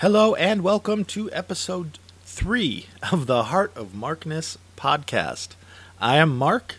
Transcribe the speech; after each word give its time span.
Hello 0.00 0.34
and 0.34 0.62
welcome 0.62 1.06
to 1.06 1.32
episode 1.32 1.98
three 2.22 2.84
of 3.10 3.26
the 3.26 3.44
Heart 3.44 3.74
of 3.74 3.94
Markness 3.94 4.58
podcast. 4.76 5.56
I 5.98 6.16
am 6.18 6.36
Mark 6.36 6.74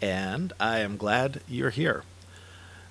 and 0.00 0.50
I 0.58 0.78
am 0.78 0.96
glad 0.96 1.42
you're 1.46 1.68
here. 1.68 2.04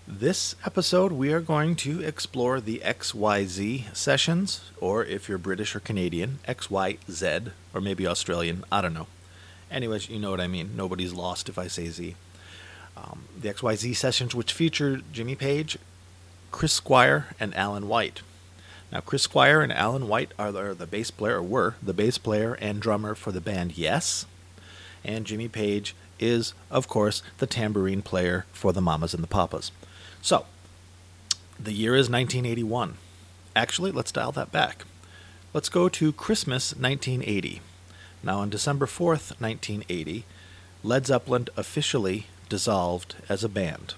This 0.07 0.55
episode, 0.63 1.11
we 1.11 1.33
are 1.33 1.41
going 1.41 1.75
to 1.77 2.03
explore 2.03 2.61
the 2.61 2.83
XYZ 2.85 3.95
sessions, 3.95 4.61
or 4.79 5.03
if 5.05 5.27
you're 5.27 5.39
British 5.39 5.75
or 5.75 5.79
Canadian, 5.79 6.37
XYZ, 6.47 7.51
or 7.73 7.81
maybe 7.81 8.05
Australian, 8.05 8.63
I 8.71 8.79
don't 8.81 8.93
know. 8.93 9.07
Anyways, 9.71 10.07
you 10.07 10.19
know 10.19 10.29
what 10.29 10.39
I 10.39 10.45
mean. 10.45 10.75
Nobody's 10.75 11.13
lost 11.13 11.49
if 11.49 11.57
I 11.57 11.65
say 11.65 11.89
Z. 11.89 12.15
Um, 12.95 13.23
the 13.35 13.51
XYZ 13.51 13.95
sessions, 13.95 14.35
which 14.35 14.53
feature 14.53 15.01
Jimmy 15.11 15.33
Page, 15.33 15.79
Chris 16.51 16.73
Squire, 16.73 17.33
and 17.39 17.55
Alan 17.55 17.87
White. 17.87 18.21
Now, 18.93 19.01
Chris 19.01 19.23
Squire 19.23 19.61
and 19.61 19.73
Alan 19.73 20.07
White 20.07 20.33
are 20.37 20.51
the, 20.51 20.85
bass 20.85 21.09
player, 21.09 21.37
or 21.37 21.41
were 21.41 21.75
the 21.81 21.95
bass 21.95 22.19
player 22.19 22.53
and 22.53 22.79
drummer 22.79 23.15
for 23.15 23.31
the 23.31 23.41
band 23.41 23.75
Yes, 23.75 24.27
and 25.03 25.25
Jimmy 25.25 25.47
Page 25.47 25.95
is, 26.19 26.53
of 26.69 26.87
course, 26.87 27.23
the 27.39 27.47
tambourine 27.47 28.03
player 28.03 28.45
for 28.53 28.71
the 28.71 28.81
Mamas 28.81 29.15
and 29.15 29.23
the 29.23 29.27
Papas. 29.27 29.71
So, 30.21 30.45
the 31.59 31.73
year 31.73 31.95
is 31.95 32.07
1981. 32.07 32.97
Actually, 33.55 33.91
let's 33.91 34.11
dial 34.11 34.31
that 34.33 34.51
back. 34.51 34.85
Let's 35.55 35.69
go 35.69 35.89
to 35.89 36.13
Christmas 36.13 36.75
1980. 36.75 37.61
Now, 38.21 38.41
on 38.41 38.51
December 38.51 38.85
4th, 38.85 39.41
1980, 39.41 40.23
Led 40.83 41.07
Zeppelin 41.07 41.47
officially 41.57 42.27
dissolved 42.47 43.15
as 43.27 43.43
a 43.43 43.49
band. 43.49 43.95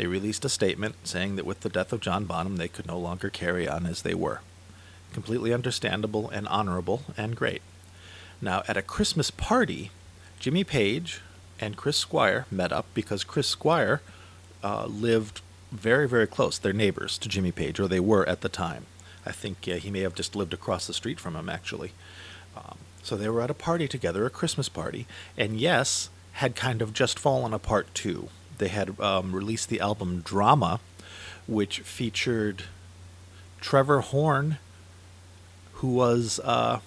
They 0.00 0.06
released 0.06 0.46
a 0.46 0.48
statement 0.48 0.94
saying 1.04 1.36
that 1.36 1.44
with 1.44 1.60
the 1.60 1.68
death 1.68 1.92
of 1.92 2.00
John 2.00 2.24
Bonham, 2.24 2.56
they 2.56 2.68
could 2.68 2.86
no 2.86 2.98
longer 2.98 3.28
carry 3.28 3.68
on 3.68 3.84
as 3.84 4.00
they 4.00 4.14
were. 4.14 4.40
Completely 5.12 5.52
understandable 5.52 6.30
and 6.30 6.48
honorable 6.48 7.02
and 7.18 7.36
great. 7.36 7.60
Now, 8.40 8.62
at 8.66 8.78
a 8.78 8.82
Christmas 8.82 9.30
party, 9.30 9.90
Jimmy 10.38 10.64
Page 10.64 11.20
and 11.60 11.76
Chris 11.76 11.98
Squire 11.98 12.46
met 12.50 12.72
up 12.72 12.86
because 12.94 13.24
Chris 13.24 13.46
Squire 13.46 14.00
uh, 14.64 14.86
lived 14.86 15.42
very, 15.70 16.08
very 16.08 16.26
close. 16.26 16.56
They're 16.56 16.72
neighbors 16.72 17.18
to 17.18 17.28
Jimmy 17.28 17.52
Page, 17.52 17.78
or 17.78 17.86
they 17.86 18.00
were 18.00 18.26
at 18.26 18.40
the 18.40 18.48
time. 18.48 18.86
I 19.26 19.32
think 19.32 19.68
uh, 19.68 19.74
he 19.74 19.90
may 19.90 20.00
have 20.00 20.14
just 20.14 20.34
lived 20.34 20.54
across 20.54 20.86
the 20.86 20.94
street 20.94 21.20
from 21.20 21.36
him, 21.36 21.50
actually. 21.50 21.92
Um, 22.56 22.78
so 23.02 23.18
they 23.18 23.28
were 23.28 23.42
at 23.42 23.50
a 23.50 23.54
party 23.68 23.86
together, 23.86 24.24
a 24.24 24.30
Christmas 24.30 24.70
party, 24.70 25.06
and 25.36 25.60
yes, 25.60 26.08
had 26.32 26.56
kind 26.56 26.80
of 26.80 26.94
just 26.94 27.18
fallen 27.18 27.52
apart 27.52 27.94
too 27.94 28.30
they 28.60 28.68
had 28.68 28.98
um, 29.00 29.32
released 29.32 29.68
the 29.68 29.80
album 29.80 30.20
Drama, 30.20 30.78
which 31.48 31.80
featured 31.80 32.64
Trevor 33.60 34.00
Horn, 34.00 34.58
who 35.74 35.88
was 35.88 36.38
uh, 36.44 36.78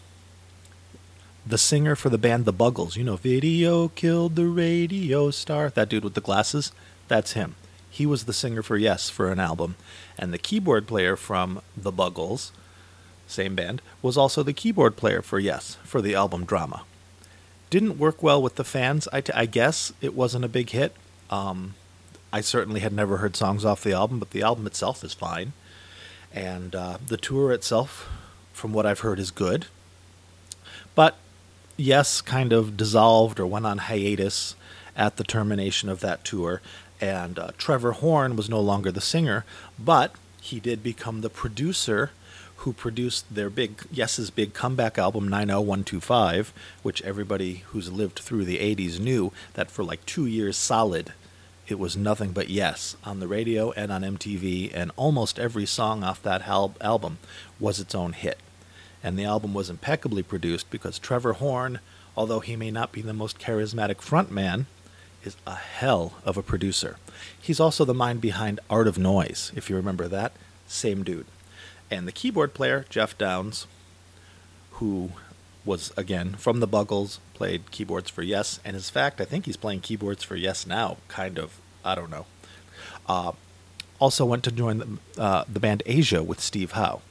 the 1.46 1.58
singer 1.58 1.96
for 1.96 2.10
the 2.10 2.18
band 2.18 2.46
The 2.46 2.54
Buggles. 2.54 2.96
You 2.96 3.04
know, 3.04 3.18
Video 3.18 3.90
Killed 3.90 4.36
the 4.36 4.46
Radio 4.46 5.32
Star. 5.32 5.70
That 5.70 5.90
dude 5.90 6.06
with 6.06 6.14
the 6.14 6.22
glasses, 6.22 6.72
that's 7.08 7.34
him. 7.34 7.56
He 7.90 8.06
was 8.06 8.24
the 8.24 8.34
singer 8.34 8.64
for 8.64 8.78
Yes 8.78 9.10
for 9.10 9.32
an 9.32 9.40
album. 9.40 9.76
And 10.18 10.34
the 10.34 10.38
keyboard 10.38 10.88
player 10.88 11.16
from 11.16 11.62
The 11.76 11.92
Buggles, 11.92 12.52
same 13.28 13.56
band, 13.56 13.82
was 14.02 14.18
also 14.18 14.44
the 14.44 14.54
keyboard 14.54 14.96
player 14.96 15.22
for 15.22 15.40
Yes 15.40 15.78
for 15.84 16.02
the 16.02 16.16
album 16.16 16.46
Drama. 16.46 16.84
Didn't 17.70 18.00
work 18.00 18.22
well 18.22 18.42
with 18.42 18.56
the 18.56 18.64
fans. 18.64 19.08
I, 19.12 19.22
t- 19.22 19.34
I 19.34 19.48
guess 19.48 19.92
it 20.02 20.14
wasn't 20.14 20.46
a 20.46 20.50
big 20.50 20.70
hit, 20.70 20.96
um, 21.34 21.74
I 22.32 22.42
certainly 22.42 22.82
had 22.82 22.94
never 22.94 23.18
heard 23.18 23.36
songs 23.36 23.66
off 23.66 23.84
the 23.84 23.94
album, 23.94 24.20
but 24.20 24.30
the 24.30 24.44
album 24.44 24.68
itself 24.68 25.04
is 25.04 25.14
fine. 25.14 25.54
And 26.32 26.76
uh, 26.76 26.98
the 27.06 27.18
tour 27.18 27.52
itself, 27.52 28.10
from 28.54 28.72
what 28.72 28.86
I've 28.86 29.00
heard, 29.00 29.20
is 29.20 29.32
good. 29.32 29.66
But 30.94 31.16
yes, 31.76 32.22
kind 32.22 32.54
of 32.54 32.78
dissolved 32.78 33.40
or 33.40 33.48
went 33.48 33.66
on 33.66 33.80
hiatus 33.80 34.56
at 34.96 35.18
the 35.18 35.24
termination 35.24 35.90
of 35.90 36.02
that 36.02 36.24
tour. 36.24 36.62
And 37.02 37.40
uh, 37.40 37.52
Trevor 37.58 37.94
Horn 37.94 38.36
was 38.36 38.50
no 38.50 38.62
longer 38.62 38.92
the 38.92 39.02
singer, 39.02 39.44
but 39.80 40.16
he 40.40 40.60
did 40.60 40.84
become 40.84 41.22
the 41.22 41.30
producer 41.32 42.12
who 42.58 42.74
produced 42.74 43.34
their 43.34 43.50
big 43.50 43.82
Yes's 43.92 44.30
big 44.30 44.54
comeback 44.54 44.98
album 44.98 45.28
90125, 45.28 46.54
which 46.84 47.02
everybody 47.02 47.64
who's 47.68 47.92
lived 47.92 48.20
through 48.20 48.46
the 48.46 48.60
80s 48.60 49.00
knew 49.00 49.34
that 49.56 49.72
for 49.72 49.84
like 49.84 50.06
2 50.06 50.26
years 50.26 50.56
solid 50.56 51.12
it 51.68 51.80
was 51.80 51.96
nothing 51.96 52.32
but 52.32 52.50
yes 52.50 52.96
on 53.04 53.20
the 53.20 53.28
radio 53.28 53.72
and 53.72 53.92
on 53.92 54.02
MTV 54.02 54.72
and 54.74 54.92
almost 54.96 55.40
every 55.40 55.66
song 55.66 56.04
off 56.04 56.22
that 56.24 56.48
album 56.48 57.20
was 57.60 57.80
its 57.80 57.96
own 57.96 58.14
hit. 58.14 58.40
And 59.02 59.18
the 59.18 59.26
album 59.26 59.54
was 59.54 59.70
impeccably 59.70 60.24
produced 60.24 60.70
because 60.70 61.00
Trevor 61.00 61.34
Horn, 61.34 61.80
although 62.16 62.42
he 62.42 62.56
may 62.56 62.72
not 62.72 62.92
be 62.92 63.02
the 63.02 63.14
most 63.14 63.40
charismatic 63.40 63.98
frontman, 63.98 64.66
is 65.24 65.36
a 65.48 65.56
hell 65.56 66.14
of 66.26 66.38
a 66.38 66.44
producer. 66.44 66.98
He's 67.40 67.60
also 67.60 67.86
the 67.86 67.94
mind 67.94 68.22
behind 68.22 68.60
Art 68.70 68.88
of 68.88 68.98
Noise, 68.98 69.52
if 69.56 69.70
you 69.70 69.76
remember 69.76 70.08
that. 70.10 70.34
Same 70.68 71.04
dude. 71.04 71.26
And 71.90 72.08
the 72.08 72.12
keyboard 72.12 72.54
player, 72.54 72.86
Geoff 72.90 73.18
Downes, 73.18 73.68
who 74.72 75.12
was, 75.66 75.92
again, 75.96 76.34
from 76.34 76.60
the 76.60 76.68
Buggles, 76.68 77.20
played 77.34 77.72
keyboards 77.72 78.10
for 78.10 78.22
Yes, 78.22 78.60
and 78.66 78.76
in 78.76 78.82
fact, 78.82 79.22
I 79.22 79.26
think 79.26 79.46
he's 79.46 79.58
playing 79.58 79.82
keyboards 79.82 80.24
for 80.24 80.36
Yes 80.36 80.68
now, 80.68 80.98
kind 81.08 81.38
of. 81.38 81.60
I 81.86 81.96
don't 81.96 82.10
know. 82.10 82.26
Uh, 83.08 83.34
also 84.00 84.26
went 84.26 84.44
to 84.44 84.52
join 84.52 84.78
the, 84.78 85.22
uh, 85.22 85.44
the 85.52 85.60
band 85.60 85.84
Asia 85.86 86.24
with 86.24 86.40
Steve 86.40 86.72
Howe. 86.72 87.02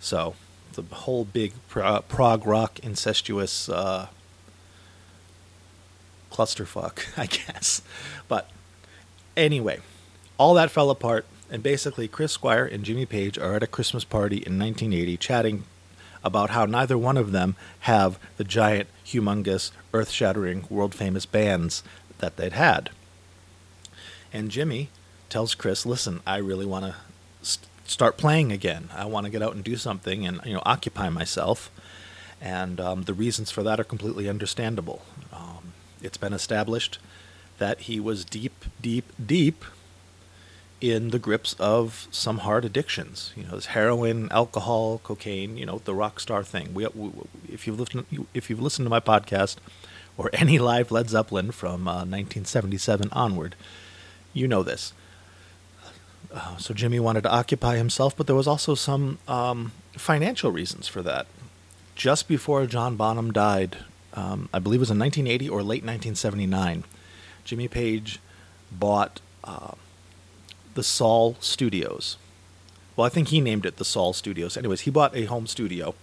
So, 0.00 0.34
the 0.72 0.82
whole 0.82 1.24
big 1.24 1.52
pro- 1.68 2.02
prog 2.02 2.46
rock 2.46 2.78
incestuous 2.80 3.68
uh, 3.68 4.08
clusterfuck, 6.30 7.06
I 7.18 7.26
guess. 7.26 7.82
But 8.28 8.50
anyway, 9.36 9.80
all 10.38 10.54
that 10.54 10.70
fell 10.70 10.90
apart 10.90 11.26
and 11.50 11.62
basically, 11.62 12.08
Chris 12.08 12.32
Squire 12.32 12.64
and 12.64 12.84
Jimmy 12.84 13.06
Page 13.06 13.38
are 13.38 13.54
at 13.54 13.62
a 13.62 13.66
Christmas 13.66 14.04
party 14.04 14.36
in 14.36 14.58
1980 14.58 15.16
chatting 15.16 15.64
about 16.26 16.50
how 16.50 16.66
neither 16.66 16.98
one 16.98 17.16
of 17.16 17.30
them 17.30 17.54
have 17.80 18.18
the 18.36 18.44
giant, 18.44 18.88
humongous, 19.04 19.70
earth 19.94 20.10
shattering, 20.10 20.66
world 20.68 20.92
famous 20.92 21.24
bands 21.24 21.84
that 22.18 22.36
they'd 22.36 22.52
had. 22.52 22.90
And 24.32 24.50
Jimmy 24.50 24.88
tells 25.28 25.54
Chris, 25.54 25.86
listen, 25.86 26.20
I 26.26 26.38
really 26.38 26.66
want 26.66 26.84
to 26.84 26.94
st- 27.42 27.68
start 27.84 28.16
playing 28.16 28.50
again. 28.50 28.90
I 28.92 29.04
want 29.04 29.24
to 29.24 29.30
get 29.30 29.40
out 29.40 29.54
and 29.54 29.62
do 29.62 29.76
something 29.76 30.26
and 30.26 30.40
you 30.44 30.54
know 30.54 30.62
occupy 30.66 31.08
myself. 31.10 31.70
And 32.40 32.80
um, 32.80 33.02
the 33.04 33.14
reasons 33.14 33.52
for 33.52 33.62
that 33.62 33.78
are 33.78 33.84
completely 33.84 34.28
understandable. 34.28 35.02
Um, 35.32 35.72
it's 36.02 36.18
been 36.18 36.32
established 36.32 36.98
that 37.58 37.82
he 37.82 38.00
was 38.00 38.24
deep, 38.24 38.64
deep, 38.82 39.12
deep 39.24 39.64
in 40.80 41.10
the 41.10 41.18
grips 41.18 41.54
of 41.58 42.06
some 42.10 42.38
hard 42.38 42.64
addictions. 42.64 43.32
You 43.36 43.44
know, 43.44 43.50
there's 43.50 43.66
heroin, 43.66 44.28
alcohol, 44.30 45.00
cocaine. 45.02 45.56
You 45.56 45.66
know, 45.66 45.80
the 45.84 45.94
rock 45.94 46.20
star 46.20 46.42
thing. 46.42 46.74
We, 46.74 46.86
we 46.94 47.10
if 47.50 47.66
you've 47.66 47.80
listened, 47.80 48.26
if 48.34 48.50
you've 48.50 48.60
listened 48.60 48.86
to 48.86 48.90
my 48.90 49.00
podcast 49.00 49.56
or 50.16 50.30
any 50.34 50.58
live 50.58 50.90
Led 50.90 51.08
Zeppelin 51.08 51.50
from 51.50 51.88
uh, 51.88 52.04
1977 52.04 53.08
onward, 53.12 53.54
you 54.32 54.46
know 54.46 54.62
this. 54.62 54.92
Uh, 56.34 56.56
so 56.58 56.74
Jimmy 56.74 57.00
wanted 57.00 57.22
to 57.22 57.30
occupy 57.30 57.76
himself, 57.76 58.16
but 58.16 58.26
there 58.26 58.36
was 58.36 58.48
also 58.48 58.74
some 58.74 59.18
um, 59.26 59.72
financial 59.92 60.50
reasons 60.50 60.88
for 60.88 61.00
that. 61.02 61.26
Just 61.94 62.28
before 62.28 62.66
John 62.66 62.96
Bonham 62.96 63.32
died, 63.32 63.78
um, 64.12 64.50
I 64.52 64.58
believe 64.58 64.80
it 64.80 64.80
was 64.80 64.90
in 64.90 64.98
1980 64.98 65.48
or 65.48 65.60
late 65.60 65.82
1979, 65.82 66.84
Jimmy 67.44 67.68
Page 67.68 68.18
bought. 68.70 69.20
Uh, 69.42 69.72
the 70.76 70.84
Sol 70.84 71.36
Studios. 71.40 72.18
Well, 72.94 73.06
I 73.06 73.10
think 73.10 73.28
he 73.28 73.40
named 73.40 73.66
it 73.66 73.78
the 73.78 73.84
Sol 73.84 74.12
Studios. 74.12 74.56
Anyways, 74.56 74.82
he 74.82 74.90
bought 74.90 75.16
a 75.16 75.24
home 75.24 75.46
studio, 75.46 75.94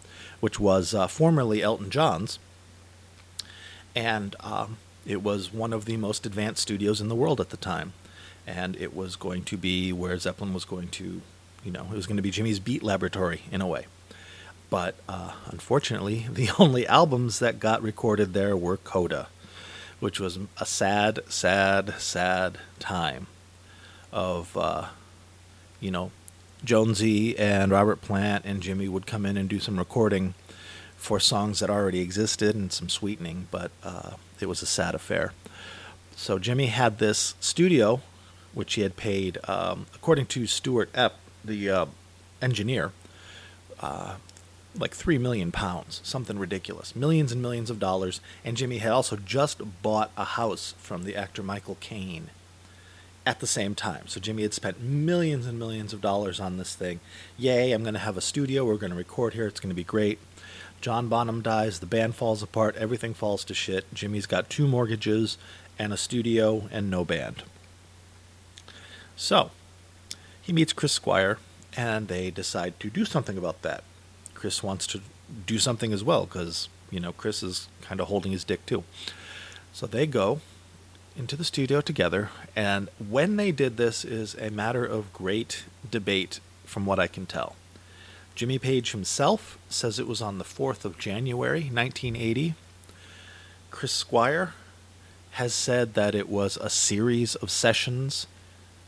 which 0.41 0.59
was 0.59 0.93
uh, 0.93 1.07
formerly 1.07 1.61
Elton 1.61 1.89
John's, 1.89 2.39
and 3.95 4.35
um, 4.41 4.77
it 5.05 5.23
was 5.23 5.53
one 5.53 5.73
of 5.73 5.85
the 5.85 5.95
most 5.97 6.25
advanced 6.25 6.63
studios 6.63 6.99
in 6.99 7.07
the 7.07 7.15
world 7.15 7.39
at 7.39 7.51
the 7.51 7.57
time. 7.57 7.93
And 8.45 8.75
it 8.75 8.95
was 8.95 9.15
going 9.15 9.43
to 9.45 9.57
be 9.57 9.93
where 9.93 10.17
Zeppelin 10.17 10.53
was 10.53 10.65
going 10.65 10.89
to, 10.89 11.21
you 11.63 11.71
know, 11.71 11.87
it 11.91 11.95
was 11.95 12.07
going 12.07 12.17
to 12.17 12.23
be 12.23 12.31
Jimmy's 12.31 12.59
beat 12.59 12.83
laboratory 12.83 13.43
in 13.51 13.61
a 13.61 13.67
way. 13.67 13.85
But 14.69 14.95
uh, 15.07 15.33
unfortunately, 15.45 16.27
the 16.31 16.49
only 16.57 16.87
albums 16.87 17.39
that 17.39 17.59
got 17.59 17.83
recorded 17.83 18.33
there 18.33 18.57
were 18.57 18.77
Coda, 18.77 19.27
which 19.99 20.19
was 20.19 20.39
a 20.59 20.65
sad, 20.65 21.19
sad, 21.29 21.93
sad 21.99 22.57
time 22.79 23.27
of 24.13 24.55
uh, 24.55 24.85
you 25.81 25.91
know 25.91 26.11
Jonesy 26.63 27.37
and 27.37 27.71
Robert 27.71 27.99
Plant 27.99 28.45
and 28.45 28.61
Jimmy 28.61 28.87
would 28.87 29.05
come 29.05 29.25
in 29.25 29.35
and 29.35 29.49
do 29.49 29.59
some 29.59 29.77
recording 29.77 30.35
for 30.95 31.19
songs 31.19 31.59
that 31.59 31.69
already 31.69 31.99
existed 31.99 32.55
and 32.55 32.71
some 32.71 32.87
sweetening, 32.87 33.47
but 33.51 33.71
uh, 33.83 34.11
it 34.39 34.45
was 34.45 34.61
a 34.61 34.65
sad 34.65 34.95
affair. 34.95 35.33
So 36.15 36.39
Jimmy 36.39 36.67
had 36.67 36.99
this 36.99 37.35
studio, 37.41 38.01
which 38.53 38.75
he 38.75 38.81
had 38.83 38.95
paid, 38.95 39.37
um, 39.49 39.87
according 39.93 40.27
to 40.27 40.47
Stuart 40.47 40.89
Epps, 40.93 41.17
the 41.43 41.69
uh, 41.69 41.85
engineer, 42.41 42.93
uh, 43.81 44.15
like 44.77 44.93
three 44.93 45.17
million 45.17 45.51
pounds, 45.51 45.99
something 46.05 46.39
ridiculous, 46.39 46.95
millions 46.95 47.33
and 47.33 47.41
millions 47.41 47.69
of 47.69 47.79
dollars. 47.79 48.21
And 48.45 48.55
Jimmy 48.55 48.77
had 48.77 48.93
also 48.93 49.17
just 49.17 49.81
bought 49.81 50.11
a 50.15 50.23
house 50.23 50.73
from 50.77 51.03
the 51.03 51.17
actor 51.17 51.43
Michael 51.43 51.77
Caine 51.81 52.29
at 53.25 53.39
the 53.39 53.47
same 53.47 53.73
time. 53.75 54.07
So 54.07 54.19
Jimmy 54.19 54.43
had 54.43 54.53
spent 54.53 54.81
millions 54.81 55.45
and 55.45 55.57
millions 55.57 55.93
of 55.93 56.01
dollars 56.01 56.39
on 56.39 56.57
this 56.57 56.75
thing. 56.75 56.99
Yay, 57.37 57.71
I'm 57.71 57.83
going 57.83 57.93
to 57.93 57.99
have 57.99 58.17
a 58.17 58.21
studio. 58.21 58.65
We're 58.65 58.75
going 58.75 58.91
to 58.91 58.97
record 58.97 59.33
here. 59.33 59.47
It's 59.47 59.59
going 59.59 59.69
to 59.69 59.75
be 59.75 59.83
great. 59.83 60.19
John 60.81 61.07
Bonham 61.07 61.41
dies. 61.41 61.79
The 61.79 61.85
band 61.85 62.15
falls 62.15 62.43
apart. 62.43 62.75
Everything 62.75 63.13
falls 63.13 63.45
to 63.45 63.53
shit. 63.53 63.91
Jimmy's 63.93 64.25
got 64.25 64.49
two 64.49 64.67
mortgages 64.67 65.37
and 65.79 65.93
a 65.93 65.97
studio 65.97 66.67
and 66.71 66.89
no 66.89 67.05
band. 67.05 67.43
So 69.15 69.51
he 70.41 70.51
meets 70.51 70.73
Chris 70.73 70.91
Squire 70.91 71.37
and 71.77 72.09
they 72.09 72.29
decide 72.29 72.79
to 72.81 72.89
do 72.89 73.05
something 73.05 73.37
about 73.37 73.61
that. 73.61 73.83
Chris 74.33 74.61
wants 74.61 74.85
to 74.87 75.01
do 75.45 75.57
something 75.57 75.93
as 75.93 76.03
well 76.03 76.25
because, 76.25 76.67
you 76.91 76.99
know, 76.99 77.13
Chris 77.13 77.41
is 77.41 77.69
kind 77.81 78.01
of 78.01 78.07
holding 78.07 78.33
his 78.33 78.43
dick 78.43 78.65
too. 78.65 78.83
So 79.71 79.87
they 79.87 80.05
go 80.05 80.41
into 81.15 81.35
the 81.35 81.43
studio 81.43 81.81
together, 81.81 82.29
and 82.55 82.89
when 82.97 83.35
they 83.35 83.51
did 83.51 83.77
this 83.77 84.03
is 84.03 84.35
a 84.35 84.49
matter 84.49 84.85
of 84.85 85.13
great 85.13 85.65
debate 85.89 86.39
from 86.65 86.85
what 86.85 86.99
I 86.99 87.07
can 87.07 87.25
tell. 87.25 87.55
Jimmy 88.35 88.57
Page 88.57 88.91
himself 88.91 89.59
says 89.69 89.99
it 89.99 90.07
was 90.07 90.21
on 90.21 90.39
the 90.39 90.43
4th 90.43 90.85
of 90.85 90.97
January, 90.97 91.61
1980. 91.61 92.55
Chris 93.69 93.91
Squire 93.91 94.53
has 95.31 95.53
said 95.53 95.93
that 95.93 96.15
it 96.15 96.29
was 96.29 96.57
a 96.57 96.69
series 96.69 97.35
of 97.35 97.51
sessions 97.51 98.27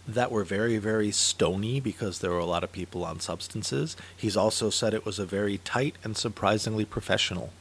that 0.07 0.31
were 0.31 0.43
very, 0.43 0.77
very 0.77 1.11
stony 1.11 1.79
because 1.79 2.19
there 2.19 2.31
were 2.31 2.37
a 2.37 2.45
lot 2.45 2.63
of 2.63 2.71
people 2.71 3.03
on 3.03 3.19
substances. 3.19 3.95
He's 4.15 4.37
also 4.37 4.69
said 4.69 4.93
it 4.93 5.05
was 5.05 5.19
a 5.19 5.25
very 5.25 5.59
tight 5.59 5.95
and 6.03 6.15
surprisingly 6.15 6.85
professional 6.85 7.51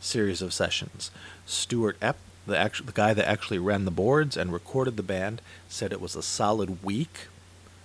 series 0.00 0.42
of 0.42 0.52
sessions. 0.52 1.10
Stuart 1.46 1.96
Epps, 2.00 2.20
the, 2.50 2.82
the 2.84 2.92
guy 2.92 3.14
that 3.14 3.28
actually 3.28 3.58
ran 3.58 3.84
the 3.84 3.90
boards 3.90 4.36
and 4.36 4.52
recorded 4.52 4.96
the 4.96 5.02
band, 5.02 5.40
said 5.68 5.92
it 5.92 6.00
was 6.00 6.14
a 6.14 6.22
solid 6.22 6.84
week 6.84 7.28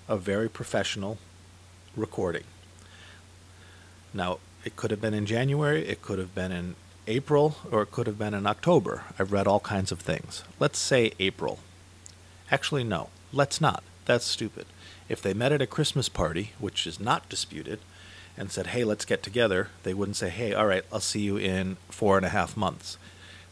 of 0.08 0.22
very 0.22 0.50
professional 0.50 1.18
recording. 1.96 2.44
Now, 4.14 4.40
it 4.64 4.76
could 4.76 4.92
have 4.92 5.02
been 5.02 5.14
in 5.14 5.26
January, 5.26 5.88
it 5.88 6.02
could 6.02 6.20
have 6.20 6.34
been 6.34 6.52
in 6.52 6.76
April, 7.08 7.58
or 7.72 7.84
it 7.84 7.92
could 7.92 8.08
have 8.08 8.18
been 8.18 8.34
in 8.34 8.48
October. 8.48 9.04
I've 9.20 9.32
read 9.32 9.48
all 9.48 9.60
kinds 9.60 9.92
of 9.92 10.00
things. 10.00 10.44
Let's 10.60 10.80
say 10.80 11.12
April. 11.20 11.60
Actually, 12.52 12.84
no, 12.84 13.10
let's 13.32 13.62
not. 13.62 13.84
That's 14.06 14.26
stupid. 14.26 14.66
If 15.08 15.22
they 15.22 15.34
met 15.34 15.52
at 15.52 15.62
a 15.62 15.68
Christmas 15.68 16.10
party, 16.10 16.54
which 16.60 16.88
is 16.88 17.00
not 17.00 17.30
disputed, 17.30 17.80
and 18.38 18.52
said, 18.52 18.68
hey, 18.68 18.84
let's 18.84 19.06
get 19.06 19.24
together, 19.24 19.70
they 19.84 19.94
wouldn't 19.94 20.18
say, 20.18 20.30
hey, 20.30 20.54
all 20.54 20.66
right, 20.66 20.84
I'll 20.92 21.00
see 21.00 21.22
you 21.22 21.38
in 21.38 21.78
four 21.90 22.18
and 22.18 22.26
a 22.26 22.30
half 22.30 22.58
months. 22.58 22.98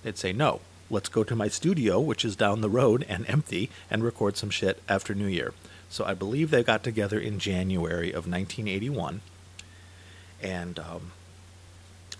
They'd 0.03 0.17
say, 0.17 0.33
no, 0.33 0.59
let's 0.93 1.09
go 1.09 1.23
to 1.23 1.35
my 1.35 1.47
studio, 1.47 1.99
which 1.99 2.23
is 2.23 2.35
down 2.35 2.61
the 2.61 2.69
road 2.69 3.05
and 3.09 3.25
empty, 3.27 3.69
and 3.89 4.03
record 4.03 4.37
some 4.37 4.49
shit 4.49 4.81
after 4.87 5.13
New 5.13 5.27
Year. 5.27 5.53
So 5.89 6.05
I 6.05 6.13
believe 6.13 6.49
they 6.49 6.63
got 6.63 6.83
together 6.83 7.19
in 7.19 7.39
January 7.39 8.09
of 8.09 8.27
1981. 8.27 9.21
And 10.41 10.79
um, 10.79 11.11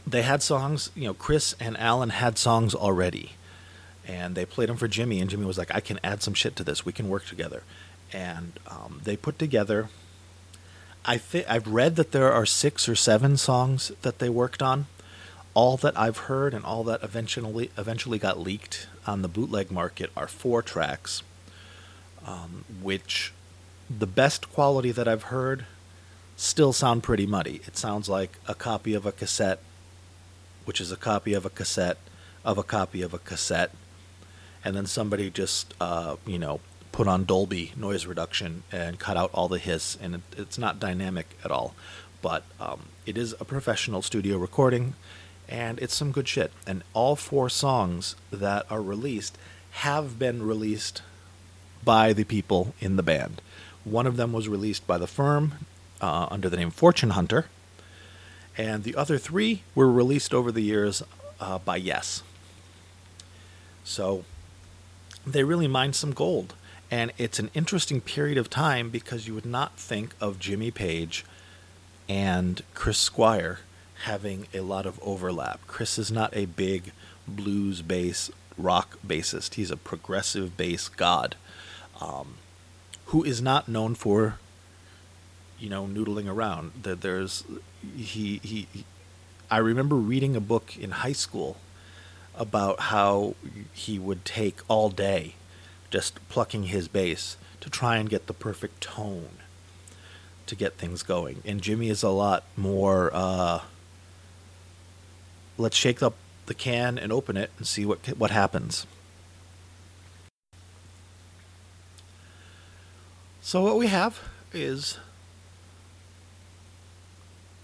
they 0.05 0.21
had 0.21 0.43
songs, 0.43 0.91
you 0.95 1.05
know, 1.05 1.13
Chris 1.13 1.55
and 1.59 1.77
Alan 1.77 2.09
had 2.09 2.37
songs 2.37 2.75
already. 2.75 3.31
And 4.05 4.35
they 4.35 4.45
played 4.45 4.69
them 4.69 4.77
for 4.77 4.87
Jimmy, 4.87 5.21
and 5.21 5.29
Jimmy 5.29 5.45
was 5.45 5.57
like, 5.57 5.73
I 5.73 5.79
can 5.79 5.99
add 6.03 6.21
some 6.21 6.33
shit 6.33 6.55
to 6.57 6.63
this. 6.63 6.85
We 6.85 6.91
can 6.91 7.07
work 7.07 7.25
together. 7.25 7.63
And 8.11 8.59
um, 8.67 8.99
they 9.03 9.15
put 9.15 9.39
together 9.39 9.89
I 11.05 11.17
think 11.17 11.45
I've 11.49 11.67
read 11.67 11.95
that 11.97 12.11
there 12.11 12.31
are 12.31 12.45
six 12.45 12.87
or 12.87 12.95
seven 12.95 13.35
songs 13.35 13.91
that 14.03 14.19
they 14.19 14.29
worked 14.29 14.61
on. 14.61 14.87
All 15.53 15.77
that 15.77 15.97
I've 15.97 16.17
heard 16.17 16.53
and 16.53 16.65
all 16.65 16.83
that 16.85 17.03
eventually 17.03 17.69
eventually 17.77 18.17
got 18.17 18.39
leaked 18.39 18.87
on 19.05 19.21
the 19.21 19.27
bootleg 19.27 19.71
market 19.71 20.09
are 20.17 20.27
four 20.27 20.61
tracks, 20.61 21.21
um, 22.25 22.65
which 22.81 23.33
the 23.89 24.07
best 24.07 24.51
quality 24.51 24.91
that 24.91 25.07
I've 25.07 25.23
heard 25.23 25.65
still 26.35 26.73
sound 26.73 27.03
pretty 27.03 27.27
muddy. 27.27 27.61
It 27.67 27.77
sounds 27.77 28.09
like 28.09 28.39
a 28.47 28.55
copy 28.55 28.95
of 28.95 29.05
a 29.05 29.11
cassette, 29.11 29.59
which 30.65 30.81
is 30.81 30.91
a 30.91 30.97
copy 30.97 31.33
of 31.33 31.45
a 31.45 31.49
cassette 31.49 31.97
of 32.43 32.57
a 32.57 32.63
copy 32.63 33.01
of 33.01 33.13
a 33.13 33.19
cassette, 33.19 33.71
and 34.63 34.75
then 34.75 34.85
somebody 34.85 35.29
just 35.29 35.73
uh, 35.79 36.15
you 36.25 36.39
know 36.39 36.59
put 36.91 37.07
on 37.07 37.25
Dolby 37.25 37.73
noise 37.75 38.05
reduction 38.05 38.63
and 38.71 38.99
cut 38.99 39.17
out 39.17 39.31
all 39.33 39.47
the 39.47 39.59
hiss, 39.59 39.97
and 40.01 40.15
it, 40.15 40.21
it's 40.37 40.57
not 40.57 40.79
dynamic 40.79 41.37
at 41.43 41.51
all. 41.51 41.73
But 42.21 42.43
um, 42.59 42.83
it 43.05 43.17
is 43.17 43.33
a 43.39 43.45
professional 43.45 44.01
studio 44.01 44.37
recording, 44.37 44.95
and 45.53 45.77
it's 45.79 45.93
some 45.93 46.11
good 46.11 46.27
shit. 46.27 46.51
And 46.65 46.83
all 46.93 47.15
four 47.15 47.47
songs 47.47 48.15
that 48.31 48.65
are 48.71 48.81
released 48.81 49.37
have 49.71 50.17
been 50.17 50.41
released 50.41 51.03
by 51.85 52.11
the 52.11 52.23
people 52.23 52.73
in 52.79 52.95
the 52.95 53.03
band. 53.03 53.39
One 53.83 54.07
of 54.07 54.17
them 54.17 54.33
was 54.33 54.49
released 54.49 54.87
by 54.87 54.97
the 54.97 55.07
firm 55.07 55.65
uh, 56.01 56.27
under 56.31 56.49
the 56.49 56.57
name 56.57 56.71
Fortune 56.71 57.11
Hunter, 57.11 57.45
and 58.57 58.83
the 58.83 58.95
other 58.95 59.17
three 59.17 59.61
were 59.75 59.91
released 59.91 60.33
over 60.33 60.51
the 60.51 60.61
years 60.61 61.03
uh, 61.39 61.59
by 61.59 61.75
Yes. 61.75 62.23
So 63.83 64.25
they 65.25 65.43
really 65.43 65.67
mined 65.67 65.95
some 65.95 66.13
gold. 66.13 66.55
And 66.89 67.11
it's 67.17 67.39
an 67.39 67.49
interesting 67.53 68.01
period 68.01 68.37
of 68.37 68.49
time 68.49 68.89
because 68.89 69.27
you 69.27 69.33
would 69.33 69.45
not 69.45 69.77
think 69.77 70.13
of 70.21 70.39
Jimmy 70.39 70.69
Page 70.69 71.25
and 72.07 72.61
Chris 72.75 72.99
Squire 72.99 73.59
having 74.03 74.47
a 74.53 74.59
lot 74.61 74.85
of 74.85 74.99
overlap. 75.01 75.59
Chris 75.67 75.97
is 75.97 76.11
not 76.11 76.35
a 76.35 76.45
big 76.45 76.91
blues 77.27 77.81
bass 77.81 78.29
rock 78.57 78.97
bassist. 79.05 79.55
He's 79.55 79.71
a 79.71 79.77
progressive 79.77 80.57
bass 80.57 80.89
god 80.89 81.35
um, 82.01 82.35
who 83.07 83.23
is 83.23 83.41
not 83.41 83.67
known 83.67 83.95
for, 83.95 84.39
you 85.59 85.69
know, 85.69 85.85
noodling 85.85 86.27
around. 86.27 86.71
That 86.81 87.01
there's 87.01 87.43
he, 87.95 88.39
he 88.43 88.67
he. 88.73 88.85
I 89.49 89.57
remember 89.57 89.95
reading 89.95 90.35
a 90.35 90.41
book 90.41 90.77
in 90.77 90.91
high 90.91 91.13
school 91.13 91.57
about 92.35 92.79
how 92.79 93.35
he 93.71 93.99
would 93.99 94.25
take 94.25 94.59
all 94.67 94.89
day 94.89 95.35
just 95.91 96.27
plucking 96.27 96.63
his 96.63 96.87
bass 96.87 97.37
to 97.61 97.69
try 97.69 97.97
and 97.97 98.09
get 98.09 98.25
the 98.25 98.33
perfect 98.33 98.81
tone 98.81 99.29
to 100.47 100.55
get 100.55 100.73
things 100.73 101.03
going. 101.03 101.41
And 101.45 101.61
Jimmy 101.61 101.89
is 101.89 102.03
a 102.03 102.09
lot 102.09 102.43
more 102.57 103.11
uh, 103.13 103.61
let's 105.57 105.77
shake 105.77 106.01
up 106.01 106.15
the 106.45 106.53
can 106.53 106.97
and 106.97 107.11
open 107.11 107.37
it 107.37 107.51
and 107.57 107.67
see 107.67 107.85
what 107.85 107.99
what 108.17 108.31
happens. 108.31 108.85
So 113.41 113.61
what 113.61 113.77
we 113.77 113.87
have 113.87 114.21
is 114.53 114.97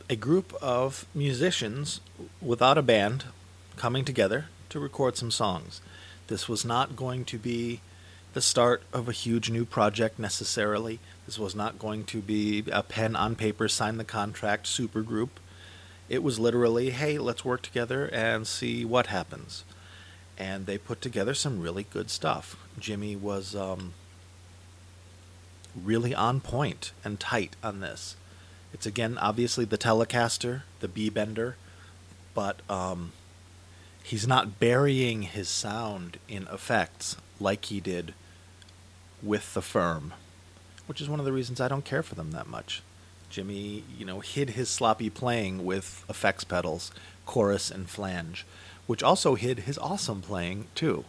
a 0.10 0.15
group 0.15 0.53
of 0.62 1.05
musicians 1.13 2.01
without 2.41 2.77
a 2.77 2.81
band 2.81 3.25
coming 3.75 4.03
together 4.03 4.46
to 4.69 4.79
record 4.79 5.15
some 5.15 5.31
songs. 5.31 5.81
This 6.27 6.50
was 6.50 6.65
not 6.65 6.96
going 6.96 7.25
to 7.25 7.38
be 7.38 7.81
the 8.34 8.41
start 8.41 8.84
of 8.91 9.08
a 9.08 9.13
huge 9.13 9.50
new 9.50 9.65
project 9.65 10.19
necessarily. 10.19 11.00
This 11.25 11.39
was 11.39 11.55
not 11.55 11.79
going 11.79 12.03
to 12.05 12.22
be 12.22 12.63
a 12.72 12.84
pen 12.84 13.15
on 13.15 13.36
paper, 13.36 13.67
sign 13.67 13.98
the 13.98 14.03
contract, 14.03 14.67
super 14.67 15.01
group. 15.01 15.39
It 16.10 16.24
was 16.24 16.39
literally, 16.39 16.89
hey, 16.89 17.20
let's 17.20 17.46
work 17.46 17.62
together 17.62 18.08
and 18.08 18.48
see 18.48 18.84
what 18.84 19.08
happens. 19.08 19.63
And 20.38 20.66
they 20.66 20.78
put 20.78 21.01
together 21.01 21.36
some 21.36 21.62
really 21.62 21.84
good 21.84 22.10
stuff. 22.10 22.58
Jimmy 22.80 23.16
was 23.16 23.56
um, 23.56 23.94
really 25.75 26.16
on 26.16 26.42
point 26.42 26.92
and 27.04 27.20
tight 27.20 27.56
on 27.63 27.80
this. 27.80 28.16
It's 28.74 28.86
again, 28.86 29.18
obviously, 29.20 29.66
the 29.66 29.78
Telecaster, 29.78 30.63
the 30.80 30.88
B 30.88 31.10
Bender, 31.10 31.58
but 32.34 32.62
um, 32.70 33.12
he's 34.04 34.28
not 34.28 34.60
burying 34.60 35.24
his 35.24 35.50
sound 35.50 36.18
in 36.28 36.48
effects 36.51 37.18
like 37.39 37.66
he 37.66 37.80
did 37.80 38.13
with 39.22 39.54
the 39.54 39.62
firm, 39.62 40.13
which 40.88 41.01
is 41.01 41.10
one 41.10 41.20
of 41.20 41.25
the 41.25 41.34
reasons 41.34 41.60
I 41.60 41.68
don't 41.68 41.86
care 41.86 42.04
for 42.04 42.16
them 42.16 42.32
that 42.32 42.48
much. 42.48 42.82
Jimmy, 43.29 43.83
you 43.98 44.05
know, 44.05 44.19
hid 44.19 44.51
his 44.51 44.69
sloppy 44.69 45.09
playing 45.09 45.63
with 45.65 46.03
effects 46.09 46.43
pedals, 46.43 46.91
chorus, 47.25 47.69
and 47.69 47.89
flange, 47.89 48.45
which 48.88 49.03
also 49.03 49.36
hid 49.36 49.59
his 49.59 49.77
awesome 49.77 50.21
playing 50.21 50.67
too. 50.74 51.05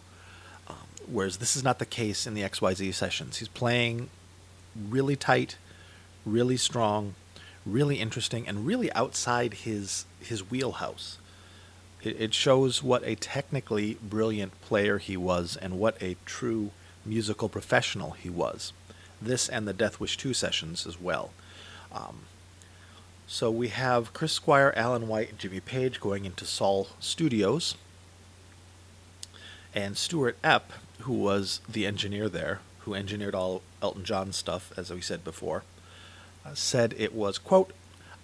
Um, 0.69 0.77
whereas 1.11 1.39
this 1.39 1.57
is 1.57 1.65
not 1.65 1.79
the 1.79 1.87
case 1.87 2.27
in 2.27 2.35
the 2.35 2.43
XYZ 2.43 2.93
sessions. 2.95 3.39
He's 3.39 3.49
playing 3.49 4.11
really 4.77 5.17
tight, 5.17 5.57
really 6.27 6.57
strong, 6.57 7.15
really 7.65 7.99
interesting, 7.99 8.47
and 8.47 8.67
really 8.67 8.93
outside 8.93 9.55
his 9.55 10.05
his 10.21 10.51
wheelhouse. 10.51 11.19
It, 12.03 12.21
it 12.21 12.35
shows 12.35 12.83
what 12.83 13.03
a 13.05 13.15
technically 13.15 13.95
brilliant 14.03 14.61
player 14.61 14.99
he 14.99 15.17
was, 15.17 15.57
and 15.57 15.79
what 15.79 16.01
a 16.03 16.17
true 16.27 16.71
musical 17.05 17.49
professional 17.49 18.13
he 18.13 18.29
was. 18.29 18.73
This 19.23 19.49
and 19.49 19.67
the 19.67 19.73
Death 19.73 20.01
Wish 20.01 20.17
2 20.17 20.33
sessions 20.35 20.87
as 20.87 21.01
well. 21.01 21.31
Um, 21.93 22.27
So 23.27 23.49
we 23.49 23.69
have 23.69 24.13
Chris 24.13 24.33
Squire, 24.33 24.73
Alan 24.75 25.07
White, 25.07 25.31
and 25.31 25.39
Jimmy 25.39 25.61
Page 25.61 26.01
going 26.01 26.25
into 26.25 26.45
Sol 26.45 26.89
Studios. 26.99 27.77
And 29.73 29.97
Stuart 29.97 30.37
Epps, 30.43 30.75
who 31.03 31.15
was 31.15 31.61
the 31.69 31.87
engineer 31.87 32.29
there, 32.29 32.59
who 32.81 32.95
engineered 32.95 33.37
all 33.37 33.63
Elton 33.81 34.03
John 34.05 34.33
stuff, 34.33 34.73
as 34.77 34.91
we 34.91 35.01
said 35.01 35.23
before, 35.23 35.63
uh, 36.45 36.55
said 36.55 36.93
it 36.99 37.15
was, 37.15 37.39
quote, 37.39 37.73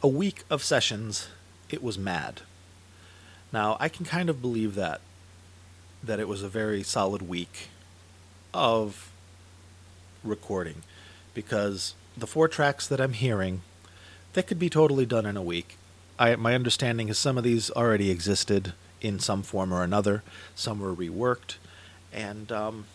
a 0.02 0.08
week 0.08 0.42
of 0.50 0.64
sessions. 0.64 1.28
It 1.70 1.84
was 1.84 1.96
mad. 1.96 2.42
Now, 3.52 3.76
I 3.78 3.88
can 3.88 4.04
kind 4.04 4.28
of 4.28 4.42
believe 4.42 4.74
that, 4.74 5.00
that 6.02 6.18
it 6.18 6.26
was 6.26 6.42
a 6.42 6.48
very 6.48 6.82
solid 6.82 7.22
week 7.22 7.68
of 8.52 9.12
recording, 10.24 10.82
because 11.32 11.94
the 12.16 12.26
four 12.26 12.48
tracks 12.48 12.86
that 12.86 13.00
I'm 13.00 13.12
hearing, 13.12 13.62
they 14.32 14.42
could 14.42 14.58
be 14.58 14.70
totally 14.70 15.06
done 15.06 15.26
in 15.26 15.36
a 15.36 15.42
week. 15.42 15.76
I, 16.18 16.36
my 16.36 16.54
understanding 16.54 17.08
is 17.08 17.18
some 17.18 17.36
of 17.36 17.44
these 17.44 17.70
already 17.70 18.10
existed 18.10 18.72
in 19.00 19.18
some 19.18 19.42
form 19.42 19.72
or 19.72 19.82
another. 19.82 20.22
Some 20.54 20.80
were 20.80 20.94
reworked, 20.94 21.56
and 22.12 22.50
um, 22.50 22.86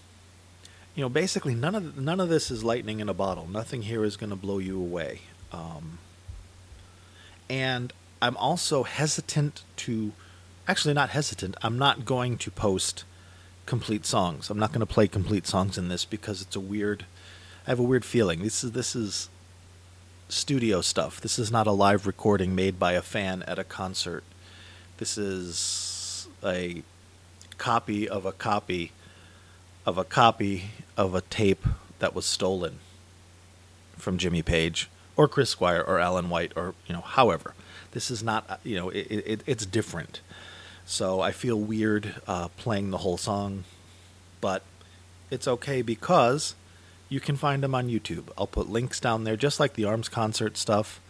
you 0.96 1.01
know, 1.01 1.10
basically 1.10 1.54
none 1.54 1.75
of 1.75 1.98
none 1.98 2.20
of 2.20 2.30
this 2.30 2.50
is 2.50 2.63
lightning 2.63 3.00
in 3.00 3.10
a 3.10 3.13
bottle. 3.13 3.48
Nothing 3.48 3.84
here 3.84 4.04
is 4.04 4.18
going 4.18 4.32
to 4.32 4.36
blow 4.36 4.58
you 4.58 4.80
away. 4.80 5.22
Um, 5.51 6.00
and 7.50 7.92
I'm 8.22 8.38
also 8.38 8.84
hesitant 8.84 9.63
to, 9.78 10.13
actually 10.68 10.94
not 10.94 11.10
hesitant. 11.10 11.56
I'm 11.62 11.78
not 11.78 12.06
going 12.06 12.38
to 12.38 12.51
post 12.51 13.04
complete 13.66 14.06
songs. 14.06 14.50
I'm 14.50 14.60
not 14.60 14.72
going 14.72 14.80
to 14.80 14.86
play 14.86 15.08
complete 15.08 15.48
songs 15.48 15.78
in 15.78 15.90
this 15.90 16.06
because 16.06 16.42
it's 16.42 16.56
a 16.56 16.60
weird. 16.62 17.06
I 17.65 17.70
have 17.70 17.80
a 17.80 17.84
weird 17.84 18.03
feeling. 18.03 18.41
This 18.41 18.63
is 18.63 18.72
this 18.72 18.96
is 18.96 19.30
studio 20.30 20.82
stuff. 20.82 21.22
This 21.22 21.38
is 21.38 21.51
not 21.51 21.68
a 21.68 21.72
live 21.72 22.08
recording 22.08 22.56
made 22.56 22.80
by 22.80 22.94
a 22.94 23.03
fan 23.03 23.44
at 23.44 23.60
a 23.60 23.63
concert. 23.63 24.24
This 24.98 25.15
is 25.15 26.27
a 26.44 26.82
copy 27.60 28.10
of 28.10 28.25
a 28.25 28.32
copy 28.32 28.91
of 29.86 30.00
a 30.00 30.03
copy 30.03 30.72
of 30.98 31.13
a 31.13 31.22
tape 31.22 31.63
that 32.00 32.15
was 32.15 32.25
stolen 32.25 32.80
from 33.96 34.18
Jimmy 34.18 34.41
Page 34.41 34.89
or 35.15 35.27
Chris 35.27 35.51
Squire 35.51 35.82
or 35.82 36.00
Alan 36.00 36.32
White 36.32 36.53
or 36.56 36.74
you 36.88 36.94
know 36.94 37.01
however. 37.01 37.53
This 37.91 38.10
is 38.10 38.24
not 38.24 38.60
you 38.63 38.75
know 38.75 38.89
it, 38.89 39.06
it 39.08 39.44
it's 39.46 39.68
different. 39.68 40.22
So 40.84 41.22
I 41.22 41.32
feel 41.32 41.60
weird 41.60 42.15
uh, 42.27 42.48
playing 42.58 42.89
the 42.89 42.98
whole 42.98 43.18
song, 43.18 43.65
but 44.41 44.63
it's 45.30 45.48
okay 45.48 45.84
because 45.84 46.56
you 47.12 47.20
can 47.20 47.36
find 47.36 47.62
them 47.62 47.75
on 47.75 47.89
YouTube. 47.89 48.30
I'll 48.38 48.48
put 48.48 48.70
links 48.70 49.01
down 49.01 49.25
there, 49.25 49.36
just 49.36 49.60
like 49.60 49.74
the 49.74 49.84
Arms 49.84 50.08
concert 50.08 50.56
stuff. 50.56 51.01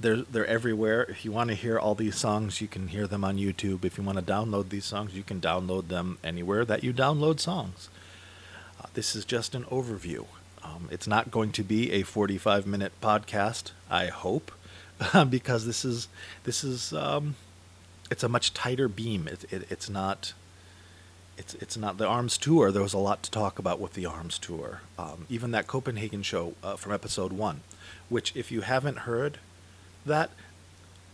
They're 0.00 0.22
they're 0.22 0.46
everywhere. 0.46 1.02
If 1.04 1.26
you 1.26 1.30
want 1.30 1.50
to 1.50 1.54
hear 1.54 1.78
all 1.78 1.94
these 1.94 2.16
songs, 2.16 2.62
you 2.62 2.66
can 2.66 2.88
hear 2.88 3.06
them 3.06 3.22
on 3.22 3.36
YouTube. 3.36 3.84
If 3.84 3.98
you 3.98 4.04
want 4.04 4.18
to 4.18 4.24
download 4.24 4.70
these 4.70 4.86
songs, 4.86 5.14
you 5.14 5.22
can 5.22 5.38
download 5.38 5.88
them 5.88 6.16
anywhere 6.24 6.64
that 6.64 6.82
you 6.82 6.94
download 6.94 7.38
songs. 7.38 7.90
Uh, 8.80 8.86
this 8.94 9.14
is 9.14 9.26
just 9.26 9.54
an 9.54 9.64
overview. 9.64 10.24
Um, 10.64 10.88
it's 10.90 11.06
not 11.06 11.30
going 11.30 11.52
to 11.52 11.62
be 11.62 11.92
a 11.92 12.02
45 12.02 12.66
minute 12.66 12.92
podcast, 13.02 13.72
I 13.90 14.06
hope, 14.06 14.52
because 15.28 15.66
this 15.66 15.84
is 15.84 16.08
this 16.44 16.64
is 16.64 16.94
um, 16.94 17.36
it's 18.10 18.22
a 18.22 18.28
much 18.28 18.54
tighter 18.54 18.88
beam. 18.88 19.28
It, 19.28 19.44
it, 19.52 19.66
it's 19.70 19.90
not 19.90 20.32
it's 21.38 21.54
it's 21.54 21.76
not 21.76 21.98
the 21.98 22.06
Arms 22.06 22.38
tour. 22.38 22.72
There 22.72 22.82
was 22.82 22.94
a 22.94 22.98
lot 22.98 23.22
to 23.24 23.30
talk 23.30 23.58
about 23.58 23.80
with 23.80 23.94
the 23.94 24.06
Arms 24.06 24.38
tour. 24.38 24.80
Um, 24.98 25.26
even 25.28 25.50
that 25.50 25.66
Copenhagen 25.66 26.22
show 26.22 26.54
uh, 26.62 26.76
from 26.76 26.92
episode 26.92 27.32
one, 27.32 27.60
which 28.08 28.34
if 28.34 28.50
you 28.50 28.62
haven't 28.62 29.00
heard 29.00 29.38
that, 30.04 30.30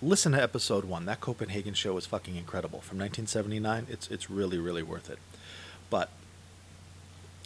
listen 0.01 0.33
to 0.33 0.43
episode 0.43 0.85
one. 0.85 1.07
That 1.07 1.21
Copenhagen 1.21 1.75
show 1.75 1.95
was 1.95 2.07
fucking 2.07 2.37
incredible 2.37 2.81
from 2.81 2.99
1979. 2.99 3.87
It's 3.91 4.09
it's 4.09 4.31
really 4.31 4.59
really 4.59 4.83
worth 4.83 5.11
it. 5.11 5.19
But 5.91 6.11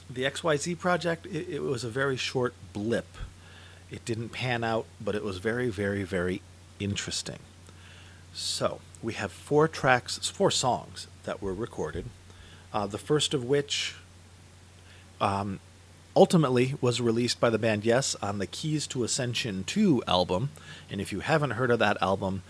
the 0.09 0.23
XYZ 0.25 0.79
project, 0.79 1.27
it, 1.27 1.49
it 1.49 1.63
was 1.63 1.83
a 1.83 1.89
very 1.89 2.17
short 2.17 2.55
blip. 2.73 3.17
It 3.91 4.05
didn't 4.05 4.31
pan 4.31 4.63
out, 4.63 4.87
but 5.01 5.15
it 5.15 5.25
was 5.25 5.39
very 5.39 5.71
very 5.71 6.03
very 6.03 6.43
interesting. 6.79 7.39
So 8.35 8.81
we 9.03 9.15
have 9.15 9.33
four 9.33 9.67
tracks, 9.67 10.19
four 10.29 10.51
songs 10.51 11.07
that 11.25 11.41
were 11.41 11.55
recorded 11.55 12.05
uh, 12.73 12.87
the 12.87 12.99
first 12.99 13.35
of 13.35 13.45
which 13.45 13.95
um, 15.21 15.61
ultimately 16.15 16.75
was 16.81 17.01
released 17.01 17.41
by 17.41 17.51
the 17.51 17.59
band 17.59 17.85
Yes 17.85 18.17
on 18.23 18.39
the 18.39 18.47
Keys 18.47 18.87
to 18.89 19.05
Ascension 19.05 19.65
2 19.65 20.03
album. 20.07 20.51
And 20.91 21.01
if 21.01 21.13
you 21.13 21.21
haven't 21.21 21.53
heard 21.53 21.71
of 21.71 21.79
that 21.79 22.01
album, 22.03 22.43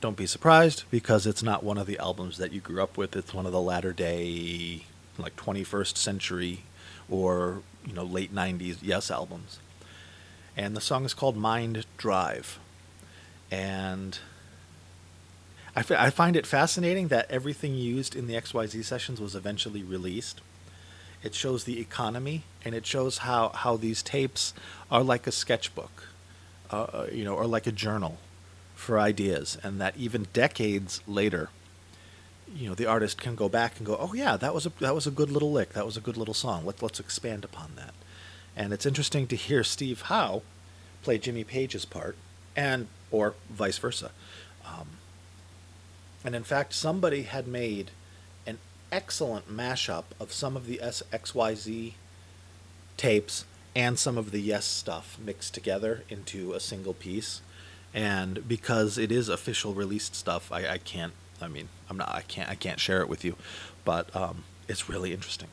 don't 0.00 0.16
be 0.16 0.26
surprised 0.26 0.84
because 0.90 1.26
it's 1.26 1.42
not 1.42 1.62
one 1.64 1.78
of 1.78 1.86
the 1.86 1.98
albums 1.98 2.38
that 2.38 2.52
you 2.52 2.60
grew 2.60 2.82
up 2.82 2.96
with. 2.96 3.16
It's 3.16 3.34
one 3.34 3.46
of 3.46 3.52
the 3.52 3.60
latter 3.60 3.92
day, 3.92 4.84
like 5.16 5.36
21st 5.36 5.96
century 5.96 6.62
or 7.10 7.62
you 7.86 7.92
know 7.92 8.04
late 8.04 8.34
90s 8.34 8.78
Yes 8.82 9.10
albums. 9.10 9.58
And 10.56 10.76
the 10.76 10.80
song 10.80 11.04
is 11.04 11.14
called 11.14 11.36
Mind 11.36 11.86
Drive. 11.96 12.58
And 13.50 14.18
I, 15.76 15.80
f- 15.80 15.90
I 15.92 16.10
find 16.10 16.36
it 16.36 16.46
fascinating 16.46 17.08
that 17.08 17.30
everything 17.30 17.74
used 17.74 18.16
in 18.16 18.26
the 18.26 18.34
XYZ 18.34 18.84
sessions 18.84 19.20
was 19.20 19.34
eventually 19.34 19.82
released. 19.82 20.40
It 21.22 21.34
shows 21.34 21.64
the 21.64 21.80
economy 21.80 22.44
and 22.64 22.74
it 22.74 22.86
shows 22.86 23.18
how, 23.18 23.50
how 23.50 23.76
these 23.76 24.02
tapes 24.02 24.54
are 24.90 25.02
like 25.02 25.26
a 25.26 25.32
sketchbook, 25.32 26.08
uh, 26.70 26.82
uh, 26.82 27.06
you 27.12 27.24
know, 27.24 27.34
or 27.34 27.46
like 27.46 27.66
a 27.66 27.72
journal 27.72 28.18
for 28.74 28.98
ideas, 28.98 29.58
and 29.64 29.80
that 29.80 29.96
even 29.96 30.28
decades 30.32 31.00
later, 31.06 31.50
you 32.54 32.68
know, 32.68 32.74
the 32.74 32.86
artist 32.86 33.20
can 33.20 33.34
go 33.34 33.48
back 33.48 33.76
and 33.76 33.84
go, 33.86 33.96
"Oh 33.98 34.14
yeah, 34.14 34.36
that 34.36 34.54
was 34.54 34.66
a 34.66 34.72
that 34.78 34.94
was 34.94 35.06
a 35.06 35.10
good 35.10 35.30
little 35.30 35.50
lick. 35.50 35.70
That 35.72 35.84
was 35.84 35.96
a 35.96 36.00
good 36.00 36.16
little 36.16 36.32
song. 36.32 36.64
Let 36.64 36.80
let's 36.80 37.00
expand 37.00 37.44
upon 37.44 37.72
that." 37.74 37.92
And 38.56 38.72
it's 38.72 38.86
interesting 38.86 39.26
to 39.26 39.36
hear 39.36 39.64
Steve 39.64 40.02
Howe 40.02 40.42
play 41.02 41.18
Jimmy 41.18 41.42
Page's 41.44 41.84
part, 41.84 42.16
and 42.56 42.86
or 43.10 43.34
vice 43.50 43.78
versa. 43.78 44.12
Um, 44.64 44.97
and 46.24 46.34
in 46.34 46.44
fact, 46.44 46.72
somebody 46.72 47.22
had 47.22 47.46
made 47.46 47.90
an 48.46 48.58
excellent 48.90 49.50
mashup 49.50 50.04
of 50.18 50.32
some 50.32 50.56
of 50.56 50.66
the 50.66 50.78
XYZ 50.78 51.92
tapes 52.96 53.44
and 53.76 53.98
some 53.98 54.18
of 54.18 54.30
the 54.30 54.40
Yes 54.40 54.64
stuff 54.64 55.18
mixed 55.24 55.54
together 55.54 56.02
into 56.08 56.52
a 56.52 56.60
single 56.60 56.94
piece. 56.94 57.40
And 57.94 58.46
because 58.46 58.98
it 58.98 59.12
is 59.12 59.28
official 59.28 59.72
released 59.74 60.14
stuff, 60.14 60.50
I, 60.52 60.68
I 60.68 60.78
can't. 60.78 61.12
I 61.40 61.48
mean, 61.48 61.68
I'm 61.88 61.96
not. 61.96 62.08
I 62.08 62.22
can't. 62.22 62.50
I 62.50 62.54
can't 62.54 62.80
share 62.80 63.00
it 63.00 63.08
with 63.08 63.24
you, 63.24 63.36
but 63.84 64.14
um, 64.14 64.44
it's 64.66 64.88
really 64.88 65.12
interesting. 65.12 65.48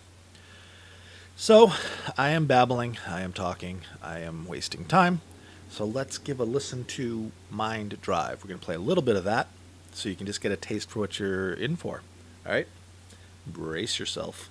So, 1.38 1.74
I 2.18 2.30
am 2.30 2.46
babbling. 2.46 2.98
I 3.08 3.22
am 3.22 3.34
talking. 3.34 3.82
I 4.02 4.20
am 4.20 4.48
wasting 4.48 4.86
time. 4.86 5.22
So 5.70 5.86
let's 5.86 6.18
give 6.18 6.40
a 6.40 6.46
listen 6.46 6.86
to 6.86 7.32
Mind 7.52 8.00
Drive. 8.02 8.44
We're 8.44 8.50
going 8.50 8.60
to 8.60 8.66
play 8.66 8.76
a 8.76 8.80
little 8.80 9.04
bit 9.04 9.16
of 9.16 9.24
that 9.26 9.48
so 9.96 10.10
you 10.10 10.16
can 10.16 10.26
just 10.26 10.42
get 10.42 10.52
a 10.52 10.58
taste 10.58 10.90
for 10.90 11.00
what 11.00 11.20
you're 11.20 11.54
in 11.54 11.76
for. 11.76 12.02
All 12.46 12.52
right? 12.52 12.68
Brace 13.48 14.00
yourself. 14.00 14.50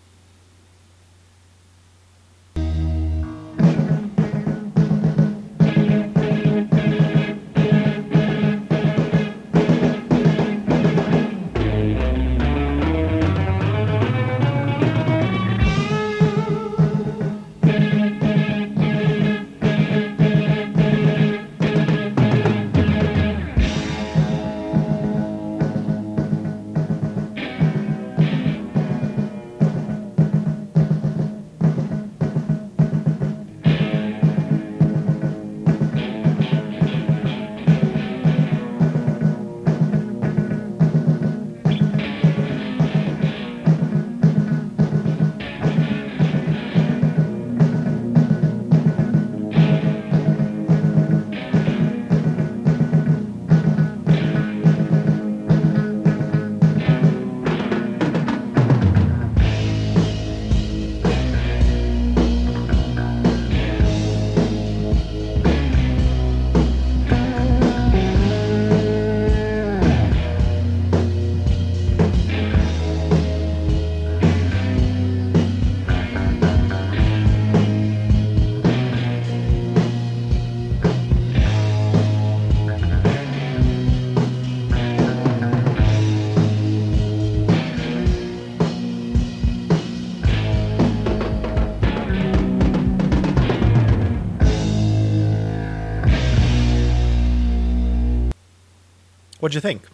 What'd 99.55 99.63
you 99.63 99.71
think? 99.71 99.89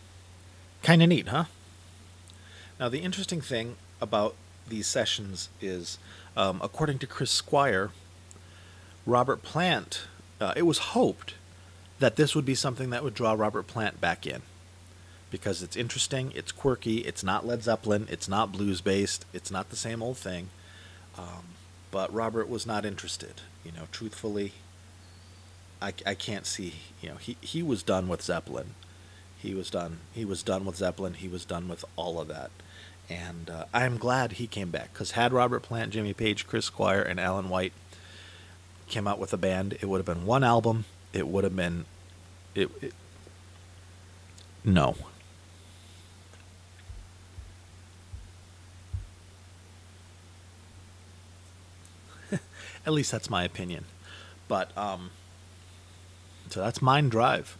Kind 0.83 1.02
of 1.02 1.11
neat, 1.11 1.29
huh? 1.29 1.45
Now, 2.79 2.88
the 2.88 3.00
interesting 3.00 3.43
thing 3.43 3.76
about 4.00 4.35
these 4.67 4.87
sessions 4.87 5.50
is, 5.61 5.99
um, 6.35 6.61
according 6.62 6.99
to 7.00 7.07
Chris 7.07 7.31
Squire, 7.31 7.90
Robert 9.05 9.43
Plant, 9.43 10.05
uh, 10.40 10.55
it 10.57 10.62
was 10.62 10.79
hoped 10.97 11.35
that 11.99 12.17
this 12.17 12.35
would 12.35 12.47
be 12.47 12.55
something 12.55 12.88
that 12.88 13.05
would 13.05 13.12
draw 13.12 13.35
Robert 13.35 13.67
Plant 13.67 14.00
back 14.00 14.26
in 14.26 14.40
because 15.31 15.62
it's 15.62 15.76
interesting, 15.76 16.33
it's 16.35 16.52
quirky, 16.52 17.00
it's 17.00 17.23
not 17.23 17.47
Led 17.47 17.62
Zeppelin, 17.62 18.09
it's 18.11 18.29
not 18.29 18.52
blues 18.52 18.81
based, 18.81 19.26
it's 19.35 19.50
not 19.50 19.69
the 19.69 19.76
same 19.76 20.02
old 20.02 20.17
thing. 20.17 20.49
Um, 21.19 21.52
but 21.90 22.11
Robert 22.14 22.49
was 22.49 22.67
not 22.67 22.87
interested. 22.87 23.43
You 23.62 23.73
know, 23.73 23.88
truthfully, 23.93 24.55
I, 25.83 25.93
I 26.07 26.14
can't 26.14 26.47
see. 26.47 26.76
You 27.02 27.11
know, 27.11 27.17
he 27.17 27.37
he 27.43 27.62
was 27.62 27.83
done 27.83 28.09
with 28.09 28.23
Zeppelin. 28.23 28.75
He 29.42 29.54
was 29.54 29.70
done. 29.70 29.99
He 30.12 30.25
was 30.25 30.42
done 30.42 30.64
with 30.64 30.76
Zeppelin. 30.76 31.14
He 31.14 31.28
was 31.28 31.44
done 31.44 31.68
with 31.68 31.85
all 31.97 32.20
of 32.20 32.28
that. 32.28 32.50
And 33.09 33.50
uh, 33.50 33.64
I'm 33.73 33.97
glad 33.97 34.32
he 34.32 34.47
came 34.47 34.70
back 34.70 34.92
because 34.92 35.12
had 35.12 35.32
Robert 35.32 35.62
Plant, 35.62 35.92
Jimmy 35.92 36.12
Page, 36.12 36.47
Chris 36.47 36.66
Squire, 36.66 37.02
and 37.02 37.18
Alan 37.18 37.49
White 37.49 37.73
came 38.90 39.09
out 39.09 39.18
with 39.18 39.32
a 39.32 39.38
band, 39.38 39.78
it 39.80 39.87
would 39.87 39.99
have 39.99 40.06
been 40.06 40.26
one 40.26 40.44
album. 40.44 40.85
It 41.12 41.26
would 41.26 41.44
have 41.44 41.56
been, 41.56 41.87
it, 42.54 42.70
it 42.82 42.92
no. 44.64 44.94
At 52.87 52.92
least 52.92 53.11
that's 53.11 53.30
my 53.30 53.42
opinion. 53.44 53.87
But 54.49 54.76
um, 54.76 55.11
so 56.50 56.61
that's 56.61 56.82
Mind 56.82 57.11
Drive. 57.11 57.56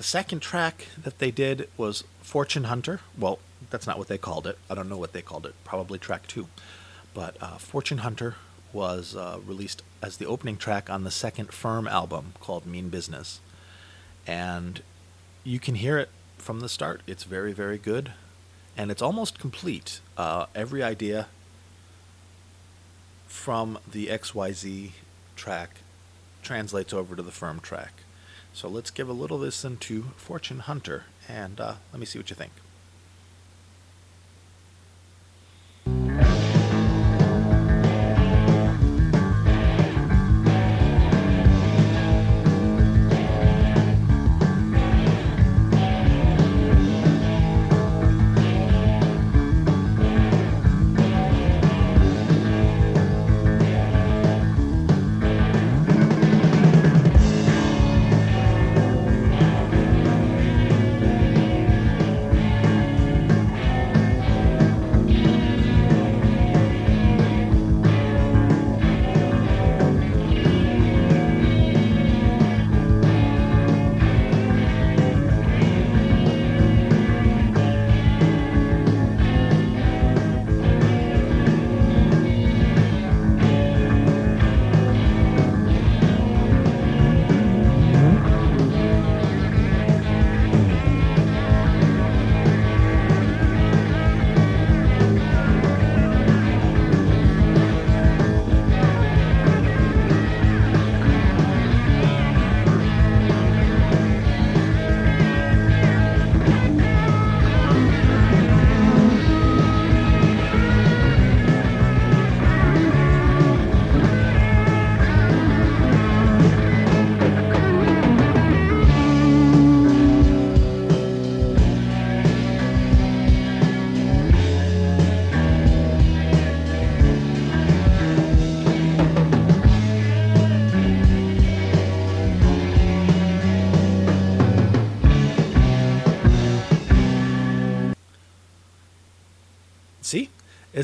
The 0.00 0.04
second 0.04 0.40
track 0.40 0.86
that 0.96 1.18
they 1.18 1.30
did 1.30 1.68
was 1.76 2.04
Fortune 2.22 2.64
Hunter. 2.64 3.00
Well, 3.18 3.38
that's 3.68 3.86
not 3.86 3.98
what 3.98 4.08
they 4.08 4.16
called 4.16 4.46
it. 4.46 4.56
I 4.70 4.74
don't 4.74 4.88
know 4.88 4.96
what 4.96 5.12
they 5.12 5.20
called 5.20 5.44
it. 5.44 5.54
Probably 5.62 5.98
track 5.98 6.26
two. 6.26 6.48
But 7.12 7.36
uh, 7.38 7.58
Fortune 7.58 7.98
Hunter 7.98 8.36
was 8.72 9.14
uh, 9.14 9.40
released 9.44 9.82
as 10.00 10.16
the 10.16 10.24
opening 10.24 10.56
track 10.56 10.88
on 10.88 11.04
the 11.04 11.10
second 11.10 11.52
Firm 11.52 11.86
album 11.86 12.32
called 12.40 12.64
Mean 12.64 12.88
Business. 12.88 13.40
And 14.26 14.80
you 15.44 15.60
can 15.60 15.74
hear 15.74 15.98
it 15.98 16.08
from 16.38 16.60
the 16.60 16.70
start. 16.70 17.02
It's 17.06 17.24
very, 17.24 17.52
very 17.52 17.76
good. 17.76 18.12
And 18.78 18.90
it's 18.90 19.02
almost 19.02 19.38
complete. 19.38 20.00
Uh, 20.16 20.46
every 20.54 20.82
idea 20.82 21.26
from 23.26 23.78
the 23.86 24.06
XYZ 24.06 24.92
track 25.36 25.72
translates 26.42 26.94
over 26.94 27.14
to 27.14 27.22
the 27.22 27.30
Firm 27.30 27.60
track. 27.60 27.92
So 28.60 28.68
let's 28.68 28.90
give 28.90 29.08
a 29.08 29.14
little 29.14 29.38
listen 29.38 29.78
to 29.78 30.10
Fortune 30.18 30.58
Hunter 30.58 31.04
and 31.26 31.58
uh, 31.58 31.76
let 31.94 31.98
me 31.98 32.04
see 32.04 32.18
what 32.18 32.28
you 32.28 32.36
think. 32.36 32.52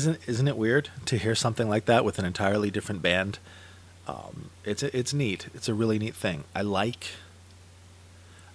Isn't 0.07 0.29
isn't 0.29 0.47
it 0.47 0.57
weird 0.57 0.89
to 1.05 1.17
hear 1.17 1.35
something 1.35 1.67
like 1.67 1.85
that 1.85 2.05
with 2.05 2.17
an 2.19 2.25
entirely 2.25 2.71
different 2.71 3.01
band? 3.01 3.39
Um, 4.07 4.51
it's 4.63 4.83
it's 4.83 5.13
neat. 5.13 5.47
It's 5.53 5.67
a 5.67 5.73
really 5.73 5.99
neat 5.99 6.15
thing. 6.15 6.45
I 6.55 6.61
like. 6.61 7.07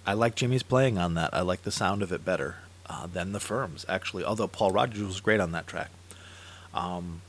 I 0.05 0.13
like 0.13 0.35
Jimmy's 0.35 0.63
playing 0.63 0.97
on 0.97 1.13
that. 1.13 1.33
I 1.33 1.41
like 1.41 1.61
the 1.61 1.71
sound 1.71 2.01
of 2.01 2.11
it 2.11 2.25
better 2.25 2.55
uh, 2.87 3.07
than 3.07 3.31
the 3.31 3.39
Firms 3.39 3.85
actually. 3.87 4.23
Although 4.23 4.47
Paul 4.47 4.71
Rodgers 4.71 5.03
was 5.03 5.21
great 5.21 5.39
on 5.39 5.51
that 5.51 5.67
track. 5.67 5.91
Um, 6.73 7.21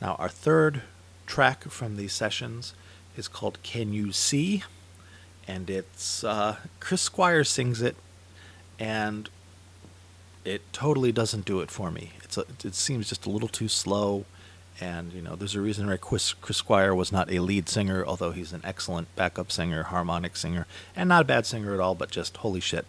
now 0.00 0.14
our 0.14 0.28
third 0.28 0.82
track 1.26 1.64
from 1.64 1.96
these 1.96 2.12
sessions 2.12 2.74
is 3.16 3.28
called 3.28 3.62
"Can 3.62 3.92
You 3.92 4.10
See," 4.12 4.62
and 5.46 5.68
it's 5.68 6.24
uh, 6.24 6.56
Chris 6.80 7.02
Squire 7.02 7.44
sings 7.44 7.82
it, 7.82 7.96
and 8.78 9.28
it 10.46 10.62
totally 10.72 11.12
doesn't 11.12 11.44
do 11.44 11.60
it 11.60 11.70
for 11.70 11.90
me. 11.90 12.12
It's 12.36 12.64
a, 12.64 12.68
it 12.68 12.74
seems 12.74 13.08
just 13.08 13.26
a 13.26 13.30
little 13.30 13.48
too 13.48 13.68
slow, 13.68 14.24
and 14.80 15.12
you 15.12 15.22
know 15.22 15.36
there's 15.36 15.54
a 15.54 15.60
reason 15.60 15.86
why 15.86 15.96
Chris, 15.96 16.34
Chris 16.34 16.58
Squire 16.58 16.94
was 16.94 17.12
not 17.12 17.32
a 17.32 17.38
lead 17.38 17.68
singer, 17.68 18.04
although 18.04 18.32
he's 18.32 18.52
an 18.52 18.60
excellent 18.64 19.14
backup 19.16 19.50
singer, 19.50 19.84
harmonic 19.84 20.36
singer, 20.36 20.66
and 20.94 21.08
not 21.08 21.22
a 21.22 21.26
bad 21.26 21.46
singer 21.46 21.74
at 21.74 21.80
all. 21.80 21.94
But 21.94 22.10
just 22.10 22.38
holy 22.38 22.60
shit, 22.60 22.86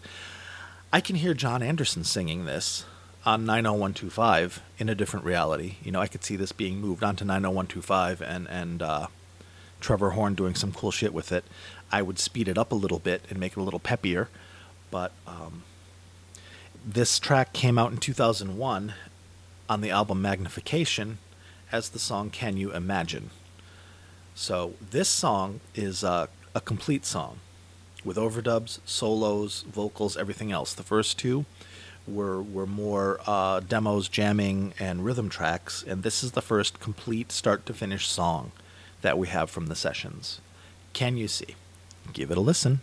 I 0.91 1.01
can 1.01 1.17
hear 1.17 1.33
Jon 1.33 1.61
Anderson 1.61 2.03
singing 2.03 2.45
this 2.45 2.85
on 3.25 3.45
90125 3.45 4.61
in 4.79 4.89
a 4.89 4.95
different 4.95 5.25
reality. 5.25 5.75
You 5.83 5.91
know, 5.91 6.01
I 6.01 6.07
could 6.07 6.23
see 6.23 6.35
this 6.35 6.51
being 6.51 6.79
moved 6.79 7.03
onto 7.03 7.25
90125 7.25 8.21
and 8.21 8.47
and 8.49 8.81
uh, 8.81 9.07
Trevor 9.79 10.11
Horn 10.11 10.35
doing 10.35 10.55
some 10.55 10.71
cool 10.71 10.91
shit 10.91 11.13
with 11.13 11.31
it. 11.31 11.45
I 11.91 12.01
would 12.01 12.19
speed 12.19 12.47
it 12.47 12.57
up 12.57 12.71
a 12.71 12.75
little 12.75 12.99
bit 12.99 13.21
and 13.29 13.39
make 13.39 13.53
it 13.53 13.59
a 13.59 13.63
little 13.63 13.79
peppier, 13.79 14.27
but 14.91 15.13
um, 15.25 15.63
this 16.85 17.19
track 17.19 17.53
came 17.53 17.77
out 17.77 17.91
in 17.91 17.97
2001 17.97 18.93
on 19.69 19.81
the 19.81 19.91
album 19.91 20.21
Magnification 20.21 21.17
as 21.71 21.89
the 21.89 21.99
song 21.99 22.29
Can 22.29 22.57
You 22.57 22.71
Imagine? 22.73 23.29
So 24.35 24.73
this 24.91 25.09
song 25.09 25.59
is 25.75 26.03
a, 26.03 26.29
a 26.55 26.61
complete 26.61 27.05
song 27.05 27.39
with 28.05 28.17
overdubs, 28.17 28.79
solos, 28.85 29.63
vocals, 29.63 30.15
everything 30.15 30.51
else. 30.51 30.73
The 30.73 30.83
first 30.83 31.17
two 31.17 31.45
were 32.07 32.41
were 32.41 32.65
more 32.65 33.19
uh, 33.27 33.59
demos, 33.59 34.07
jamming, 34.07 34.73
and 34.79 35.03
rhythm 35.03 35.27
tracks, 35.27 35.83
and 35.85 36.03
this 36.03 36.23
is 36.23 36.31
the 36.31 36.41
first 36.41 36.79
complete 36.79 37.31
start 37.31 37.65
to 37.65 37.73
finish 37.73 38.07
song 38.07 38.51
that 39.01 39.17
we 39.17 39.27
have 39.27 39.49
from 39.49 39.67
the 39.67 39.75
sessions. 39.75 40.39
Can 40.93 41.17
you 41.17 41.27
see? 41.27 41.55
Give 42.13 42.31
it 42.31 42.37
a 42.37 42.41
listen. 42.41 42.79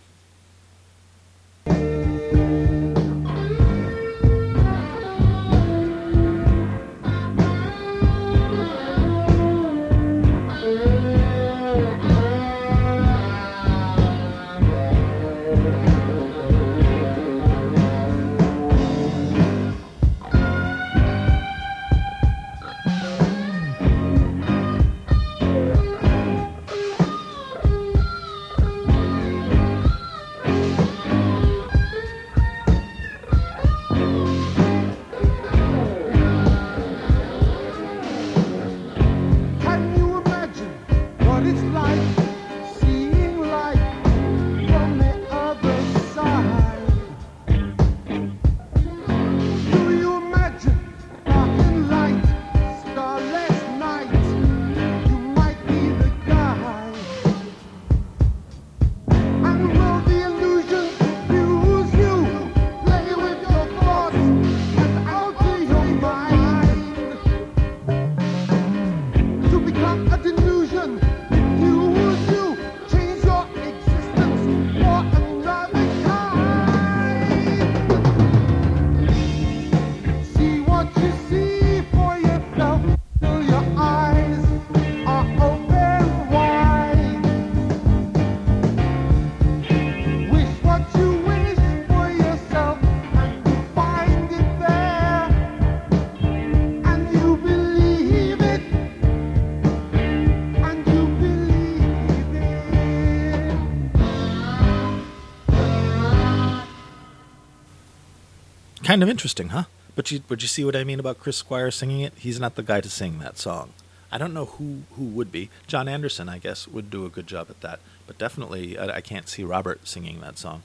Kind 108.94 109.02
of 109.02 109.08
interesting, 109.08 109.48
huh? 109.48 109.64
But 109.96 110.12
you, 110.12 110.20
but 110.20 110.40
you 110.40 110.46
see 110.46 110.64
what 110.64 110.76
I 110.76 110.84
mean 110.84 111.00
about 111.00 111.18
Chris 111.18 111.36
Squire 111.36 111.72
singing 111.72 112.02
it? 112.02 112.12
He's 112.14 112.38
not 112.38 112.54
the 112.54 112.62
guy 112.62 112.80
to 112.80 112.88
sing 112.88 113.18
that 113.18 113.38
song. 113.38 113.72
I 114.12 114.18
don't 114.18 114.32
know 114.32 114.44
who, 114.44 114.82
who 114.92 115.02
would 115.06 115.32
be. 115.32 115.50
Jon 115.66 115.88
Anderson, 115.88 116.28
I 116.28 116.38
guess, 116.38 116.68
would 116.68 116.90
do 116.90 117.04
a 117.04 117.08
good 117.08 117.26
job 117.26 117.48
at 117.50 117.60
that. 117.62 117.80
But 118.06 118.18
definitely, 118.18 118.78
I, 118.78 118.98
I 118.98 119.00
can't 119.00 119.28
see 119.28 119.42
Robert 119.42 119.88
singing 119.88 120.20
that 120.20 120.38
song. 120.38 120.62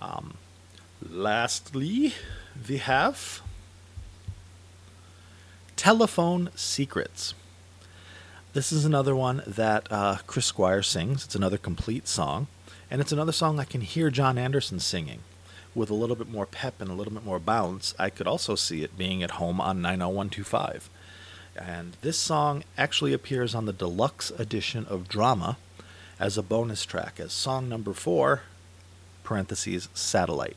Um, 0.00 0.38
lastly, 1.06 2.14
we 2.66 2.78
have 2.78 3.42
Telephone 5.76 6.48
Secrets. 6.54 7.34
This 8.54 8.72
is 8.72 8.86
another 8.86 9.14
one 9.14 9.42
that 9.46 9.88
uh, 9.90 10.16
Chris 10.26 10.46
Squire 10.46 10.82
sings. 10.82 11.26
It's 11.26 11.34
another 11.34 11.58
complete 11.58 12.08
song. 12.08 12.46
And 12.90 13.02
it's 13.02 13.12
another 13.12 13.30
song 13.32 13.60
I 13.60 13.64
can 13.64 13.82
hear 13.82 14.08
Jon 14.08 14.38
Anderson 14.38 14.80
singing 14.80 15.20
with 15.76 15.90
a 15.90 15.94
little 15.94 16.16
bit 16.16 16.28
more 16.28 16.46
pep 16.46 16.80
and 16.80 16.90
a 16.90 16.94
little 16.94 17.12
bit 17.12 17.24
more 17.24 17.38
bounce. 17.38 17.94
I 17.98 18.08
could 18.08 18.26
also 18.26 18.54
see 18.54 18.82
it 18.82 18.96
being 18.96 19.22
at 19.22 19.32
home 19.32 19.60
on 19.60 19.82
90125. 19.82 20.88
And 21.54 21.96
this 22.00 22.18
song 22.18 22.64
actually 22.78 23.12
appears 23.12 23.54
on 23.54 23.66
the 23.66 23.72
deluxe 23.72 24.30
edition 24.30 24.86
of 24.86 25.08
Drama 25.08 25.58
as 26.18 26.38
a 26.38 26.42
bonus 26.42 26.84
track, 26.84 27.20
as 27.20 27.32
song 27.32 27.68
number 27.68 27.92
four, 27.92 28.42
parentheses, 29.22 29.88
Satellite. 29.92 30.56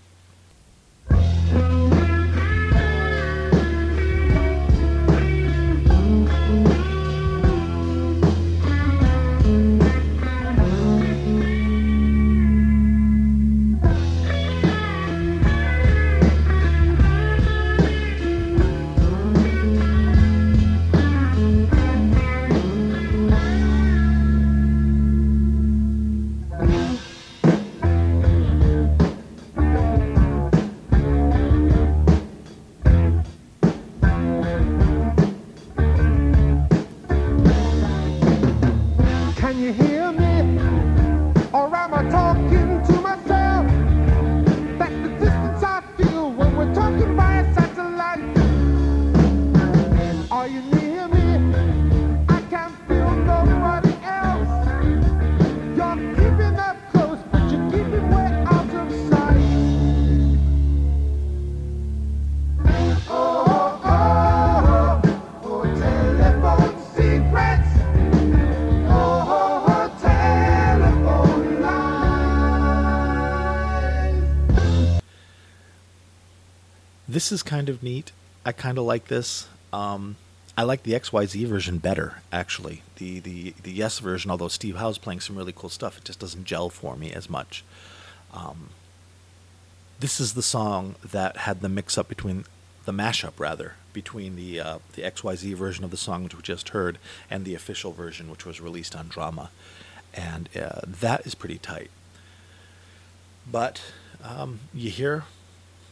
This 77.30 77.42
is 77.42 77.44
kind 77.44 77.70
of 77.70 77.84
neat. 77.84 78.12
I 78.44 78.52
kind 78.52 78.80
of 78.80 78.86
like 78.86 79.06
this. 79.06 79.48
Um, 79.72 80.15
I 80.58 80.63
like 80.63 80.82
the 80.82 80.94
XYZ 80.94 81.46
version 81.46 81.78
better, 81.78 82.24
actually. 82.32 82.82
The, 82.96 83.20
the 83.20 83.54
the 83.62 83.72
Yes 83.72 84.00
version, 84.00 84.32
although 84.32 84.48
Steve 84.48 84.78
Howe's 84.78 84.98
playing 84.98 85.20
some 85.20 85.36
really 85.36 85.54
cool 85.56 85.70
stuff, 85.70 86.00
it 86.00 86.06
just 86.06 86.18
doesn't 86.18 86.46
gel 86.46 86.70
for 86.70 86.96
me 86.96 87.12
as 87.12 87.30
much. 87.30 87.63
Um, 88.34 88.70
this 90.00 90.20
is 90.20 90.34
the 90.34 90.42
song 90.42 90.96
that 91.04 91.38
had 91.38 91.62
the 91.62 91.70
mix 91.70 92.00
up 92.00 92.10
between 92.10 92.46
the 92.86 92.92
mashup, 92.92 93.34
rather, 93.38 93.76
between 93.94 94.36
the 94.36 94.60
uh, 94.60 94.80
the 94.94 95.04
XYZ 95.04 95.54
version 95.54 95.84
of 95.84 95.92
the 95.92 95.98
song 95.98 96.24
which 96.24 96.36
we 96.36 96.42
just 96.42 96.70
heard 96.70 96.98
and 97.30 97.46
the 97.46 97.54
official 97.54 97.92
version 97.92 98.32
which 98.32 98.44
was 98.44 98.60
released 98.60 98.96
on 98.96 99.08
Drama, 99.08 99.52
and 100.15 100.50
uh, 100.58 100.82
that 100.84 101.28
is 101.28 101.36
pretty 101.36 101.60
tight. 101.60 101.92
But 103.50 103.84
um, 104.24 104.62
you 104.74 104.89
hear 104.89 105.26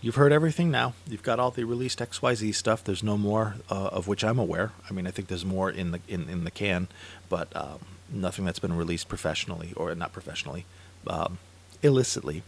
you've 0.01 0.15
heard 0.15 0.31
everything 0.31 0.71
now. 0.71 0.93
You've 1.07 1.23
got 1.23 1.39
all 1.39 1.51
the 1.51 1.63
released 1.63 1.99
XYZ 1.99 2.53
stuff. 2.55 2.83
There's 2.83 3.03
no 3.03 3.17
more 3.17 3.55
uh, 3.69 3.89
of 3.91 4.07
which 4.07 4.23
I'm 4.23 4.39
aware. 4.39 4.71
I 4.89 4.93
mean, 4.93 5.07
I 5.07 5.11
think 5.11 5.27
there's 5.27 5.45
more 5.45 5.69
in 5.69 5.91
the 5.91 5.99
in, 6.07 6.29
in 6.29 6.43
the 6.43 6.51
can, 6.51 6.87
but 7.29 7.55
um, 7.55 7.79
nothing 8.09 8.45
that's 8.45 8.59
been 8.59 8.75
released 8.75 9.07
professionally 9.07 9.73
or 9.75 9.93
not 9.95 10.13
professionally, 10.13 10.65
um, 11.07 11.39
illicitly. 11.81 12.43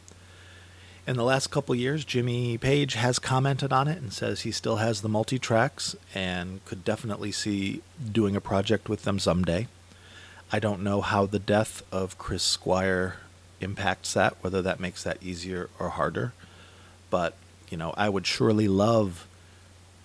In 1.08 1.16
the 1.16 1.24
last 1.24 1.48
couple 1.48 1.74
years, 1.74 2.06
Jimmy 2.06 2.58
Page 2.58 2.94
has 2.94 3.18
commented 3.18 3.74
on 3.74 3.88
it 3.88 4.00
and 4.00 4.14
says 4.14 4.42
he 4.42 4.52
still 4.52 4.76
has 4.76 5.02
the 5.02 5.10
multi 5.10 5.40
tracks 5.40 5.96
and 6.14 6.64
could 6.66 6.86
definitely 6.86 7.32
see 7.32 7.82
doing 8.12 8.36
a 8.36 8.42
project 8.42 8.88
with 8.90 9.04
them 9.04 9.18
someday. 9.18 9.68
I 10.52 10.60
don't 10.60 10.84
know 10.84 11.02
how 11.02 11.26
the 11.26 11.40
death 11.40 11.84
of 11.92 12.18
Chris 12.18 12.44
Squire 12.44 13.18
impacts 13.60 14.14
that, 14.14 14.36
whether 14.42 14.62
that 14.62 14.80
makes 14.80 15.04
that 15.04 15.22
easier 15.22 15.70
or 15.80 15.90
harder 15.90 16.34
but 17.10 17.36
you 17.70 17.78
know, 17.78 17.94
I 17.98 18.10
would 18.10 18.26
surely 18.26 18.68
love 18.68 19.28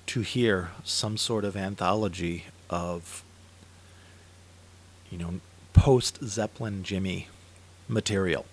to 0.07 0.21
hear 0.21 0.71
some 0.85 1.17
sort 1.17 1.45
of 1.45 1.57
anthology 1.57 2.45
of 2.69 3.25
you 5.11 5.19
know 5.19 5.41
post 5.73 6.19
Zeppelin 6.25 6.83
Jimmy 6.83 7.29
material. 7.89 8.47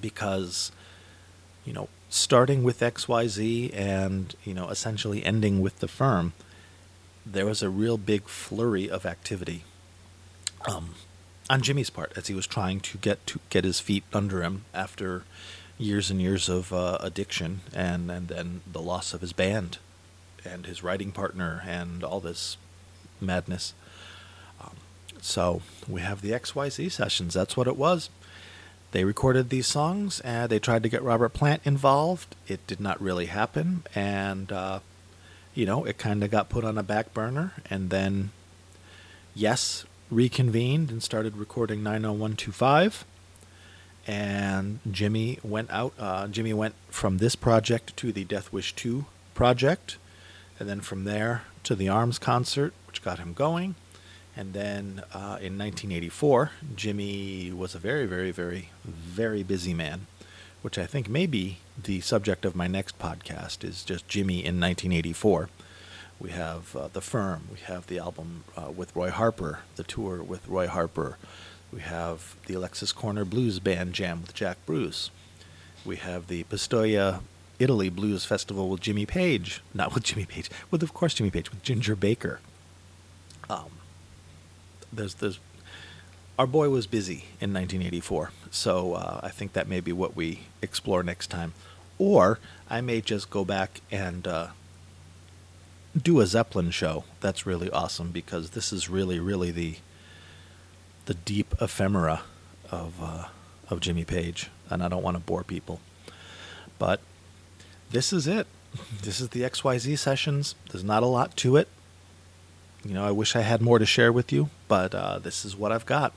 Because 0.00 0.72
you 1.64 1.72
know 1.72 1.88
starting 2.08 2.62
with 2.62 2.80
XYZ 2.80 3.74
and 3.74 4.34
you 4.44 4.54
know 4.54 4.68
essentially 4.68 5.24
ending 5.24 5.60
with 5.60 5.80
the 5.80 5.88
firm 5.88 6.32
there 7.26 7.44
was 7.44 7.60
a 7.60 7.68
real 7.68 7.98
big 7.98 8.22
flurry 8.28 8.88
of 8.88 9.04
activity 9.04 9.64
um, 10.68 10.94
on 11.50 11.60
Jimmy's 11.60 11.90
part 11.90 12.12
as 12.16 12.28
he 12.28 12.34
was 12.34 12.46
trying 12.46 12.80
to 12.80 12.98
get 12.98 13.26
to 13.26 13.40
get 13.50 13.64
his 13.64 13.80
feet 13.80 14.04
under 14.12 14.42
him 14.42 14.64
after 14.72 15.24
years 15.78 16.10
and 16.10 16.20
years 16.20 16.48
of 16.48 16.72
uh, 16.72 16.98
addiction, 17.00 17.60
and 17.74 18.10
and 18.10 18.28
then 18.28 18.60
the 18.70 18.80
loss 18.80 19.14
of 19.14 19.20
his 19.20 19.32
band, 19.32 19.78
and 20.44 20.66
his 20.66 20.82
writing 20.82 21.12
partner, 21.12 21.62
and 21.66 22.02
all 22.02 22.20
this 22.20 22.56
madness. 23.20 23.74
Um, 24.60 24.76
so 25.20 25.62
we 25.88 26.00
have 26.00 26.22
the 26.22 26.30
XYZ 26.30 26.90
sessions. 26.90 27.34
That's 27.34 27.56
what 27.56 27.66
it 27.66 27.76
was. 27.76 28.10
They 28.92 29.04
recorded 29.04 29.50
these 29.50 29.66
songs, 29.66 30.20
and 30.20 30.50
they 30.50 30.58
tried 30.58 30.82
to 30.84 30.88
get 30.88 31.02
Robert 31.02 31.30
Plant 31.30 31.62
involved. 31.64 32.34
It 32.46 32.66
did 32.66 32.80
not 32.80 33.00
really 33.00 33.26
happen, 33.26 33.82
and 33.94 34.50
uh, 34.50 34.80
you 35.54 35.66
know 35.66 35.84
it 35.84 35.98
kind 35.98 36.24
of 36.24 36.30
got 36.30 36.48
put 36.48 36.64
on 36.64 36.78
a 36.78 36.82
back 36.82 37.12
burner, 37.12 37.52
and 37.68 37.90
then 37.90 38.30
yes 39.34 39.84
reconvened 40.08 40.88
and 40.88 41.02
started 41.02 41.36
recording 41.36 41.82
90125 41.82 43.04
and 44.06 44.78
Jimmy 44.90 45.38
went 45.42 45.70
out. 45.70 45.92
Uh, 45.98 46.28
Jimmy 46.28 46.52
went 46.52 46.74
from 46.88 47.18
this 47.18 47.34
project 47.34 47.96
to 47.98 48.12
the 48.12 48.24
Death 48.24 48.52
Wish 48.52 48.74
2 48.74 49.06
project, 49.34 49.98
and 50.58 50.68
then 50.68 50.80
from 50.80 51.04
there 51.04 51.42
to 51.64 51.74
the 51.74 51.88
Arms 51.88 52.18
concert, 52.18 52.72
which 52.86 53.02
got 53.02 53.18
him 53.18 53.32
going. 53.32 53.74
And 54.36 54.52
then 54.52 55.02
uh, 55.14 55.40
in 55.40 55.56
1984, 55.58 56.50
Jimmy 56.76 57.50
was 57.52 57.74
a 57.74 57.78
very, 57.78 58.06
very, 58.06 58.30
very, 58.30 58.70
very 58.84 59.42
busy 59.42 59.72
man, 59.72 60.06
which 60.62 60.78
I 60.78 60.86
think 60.86 61.08
may 61.08 61.26
be 61.26 61.58
the 61.82 62.00
subject 62.00 62.44
of 62.44 62.54
my 62.54 62.66
next 62.66 62.98
podcast 62.98 63.64
is 63.64 63.82
just 63.82 64.08
Jimmy 64.08 64.36
in 64.36 64.60
1984. 64.60 65.48
We 66.20 66.30
have 66.30 66.76
uh, 66.76 66.88
The 66.92 67.00
Firm, 67.00 67.48
we 67.52 67.58
have 67.60 67.86
the 67.86 67.98
album 67.98 68.44
uh, 68.56 68.70
with 68.70 68.94
Roy 68.94 69.10
Harper, 69.10 69.60
the 69.76 69.84
tour 69.84 70.22
with 70.22 70.46
Roy 70.48 70.66
Harper, 70.66 71.18
we 71.72 71.80
have 71.80 72.36
the 72.46 72.54
Alexis 72.54 72.92
Korner 72.92 73.28
Blues 73.28 73.58
Band 73.58 73.92
Jam 73.92 74.22
with 74.22 74.34
Jack 74.34 74.58
Bruce. 74.66 75.10
We 75.84 75.96
have 75.96 76.26
the 76.26 76.44
Pistoia 76.44 77.20
Italy 77.58 77.88
Blues 77.88 78.24
Festival 78.24 78.68
with 78.68 78.80
Jimmy 78.80 79.06
Page. 79.06 79.62
Not 79.74 79.94
with 79.94 80.04
Jimmy 80.04 80.26
Page, 80.26 80.50
with 80.70 80.82
of 80.82 80.94
course 80.94 81.14
Jimmy 81.14 81.30
Page, 81.30 81.50
with 81.50 81.62
Ginger 81.62 81.96
Baker. 81.96 82.40
Um, 83.48 83.70
there's 84.92 85.14
there's 85.14 85.38
our 86.38 86.46
boy 86.46 86.68
was 86.68 86.86
busy 86.86 87.24
in 87.40 87.52
1984, 87.54 88.30
so 88.50 88.92
uh, 88.94 89.20
I 89.22 89.30
think 89.30 89.54
that 89.54 89.68
may 89.68 89.80
be 89.80 89.92
what 89.92 90.14
we 90.14 90.40
explore 90.60 91.02
next 91.02 91.28
time. 91.28 91.54
Or 91.98 92.38
I 92.68 92.82
may 92.82 93.00
just 93.00 93.30
go 93.30 93.42
back 93.42 93.80
and 93.90 94.26
uh, 94.26 94.48
do 96.00 96.20
a 96.20 96.26
Zeppelin 96.26 96.70
show. 96.70 97.04
That's 97.20 97.46
really 97.46 97.70
awesome 97.70 98.10
because 98.10 98.50
this 98.50 98.70
is 98.70 98.90
really, 98.90 99.18
really 99.18 99.50
the 99.50 99.76
the 101.06 101.14
deep 101.14 101.54
ephemera 101.60 102.22
of 102.70 102.94
uh, 103.02 103.24
of 103.68 103.80
Jimmy 103.80 104.04
Page, 104.04 104.50
and 104.70 104.82
I 104.82 104.88
don't 104.88 105.02
want 105.02 105.16
to 105.16 105.22
bore 105.22 105.42
people. 105.42 105.80
But 106.78 107.00
this 107.90 108.12
is 108.12 108.26
it. 108.26 108.46
this 109.02 109.20
is 109.20 109.30
the 109.30 109.42
XYZ 109.42 109.98
sessions. 109.98 110.54
There's 110.70 110.84
not 110.84 111.02
a 111.02 111.06
lot 111.06 111.36
to 111.38 111.56
it. 111.56 111.68
You 112.84 112.94
know, 112.94 113.04
I 113.04 113.10
wish 113.10 113.34
I 113.34 113.40
had 113.40 113.60
more 113.60 113.78
to 113.78 113.86
share 113.86 114.12
with 114.12 114.32
you, 114.32 114.50
but 114.68 114.94
uh, 114.94 115.18
this 115.18 115.44
is 115.44 115.56
what 115.56 115.72
I've 115.72 115.86
got. 115.86 116.12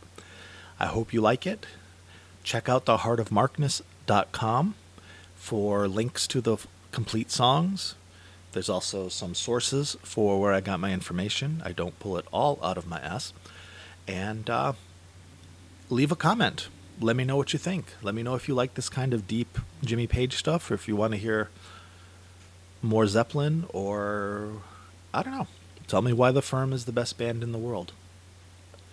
I 0.80 0.86
hope 0.86 1.14
you 1.14 1.22
like 1.22 1.48
it. 1.48 1.66
Check 2.44 2.70
out 2.70 2.86
theheartofmarkness.com 2.86 4.76
for 5.36 5.88
links 5.88 6.28
to 6.28 6.42
the 6.42 6.58
complete 6.92 7.32
songs. 7.32 7.96
There's 8.52 8.70
also 8.70 9.10
some 9.10 9.36
sources 9.36 9.98
for 10.04 10.40
where 10.40 10.54
I 10.54 10.62
got 10.62 10.80
my 10.80 10.92
information. 10.92 11.62
I 11.66 11.72
don't 11.72 12.00
pull 12.00 12.18
it 12.18 12.26
all 12.32 12.60
out 12.64 12.78
of 12.78 12.88
my 12.88 13.00
ass. 13.00 13.34
And 14.10 14.50
uh, 14.50 14.74
leave 15.90 16.12
a 16.12 16.16
comment. 16.16 16.68
Let 17.00 17.16
me 17.16 17.24
know 17.24 17.38
what 17.38 17.54
you 17.54 17.60
think. 17.60 17.94
Let 18.02 18.16
me 18.16 18.24
know 18.24 18.36
if 18.36 18.48
you 18.48 18.56
like 18.56 18.74
this 18.74 18.90
kind 18.90 19.14
of 19.14 19.28
deep 19.28 19.60
Jimmy 19.84 20.08
Page 20.08 20.36
stuff 20.36 20.70
or 20.70 20.74
if 20.74 20.88
you 20.88 20.96
want 20.96 21.14
to 21.14 21.18
hear 21.18 21.50
more 22.82 23.06
Zeppelin 23.06 23.66
or 23.70 24.54
I 25.14 25.22
don't 25.22 25.38
know. 25.38 25.48
Tell 25.88 26.02
me 26.02 26.12
why 26.12 26.32
The 26.32 26.42
Firm 26.42 26.74
is 26.74 26.86
the 26.86 26.92
best 26.92 27.18
band 27.18 27.44
in 27.44 27.52
the 27.52 27.58
world. 27.58 27.94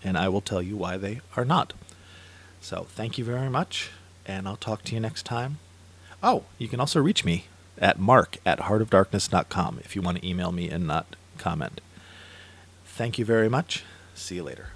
And 0.05 0.17
I 0.17 0.29
will 0.29 0.41
tell 0.41 0.63
you 0.63 0.77
why 0.77 0.97
they 0.97 1.21
are 1.37 1.45
not. 1.45 1.73
So 2.61 2.87
thank 2.91 3.19
you 3.19 3.25
very 3.25 3.51
much, 3.51 3.91
and 4.25 4.47
I'll 4.47 4.57
talk 4.57 4.83
to 4.85 4.95
you 4.95 5.01
next 5.01 5.25
time. 5.25 5.59
Oh, 6.23 6.45
you 6.59 6.69
can 6.69 6.81
also 6.81 7.01
reach 7.01 7.25
me 7.25 7.47
at 7.79 7.99
mark 7.99 8.39
at 8.47 8.61
heartofdarkness.com 8.61 9.81
if 9.85 9.95
you 9.95 10.03
want 10.03 10.19
to 10.19 10.27
email 10.27 10.53
me 10.53 10.69
and 10.69 10.87
not 10.87 11.17
comment. 11.39 11.81
Thank 12.85 13.19
you 13.19 13.25
very 13.25 13.49
much. 13.49 13.85
See 14.15 14.37
you 14.37 14.43
later. 14.43 14.76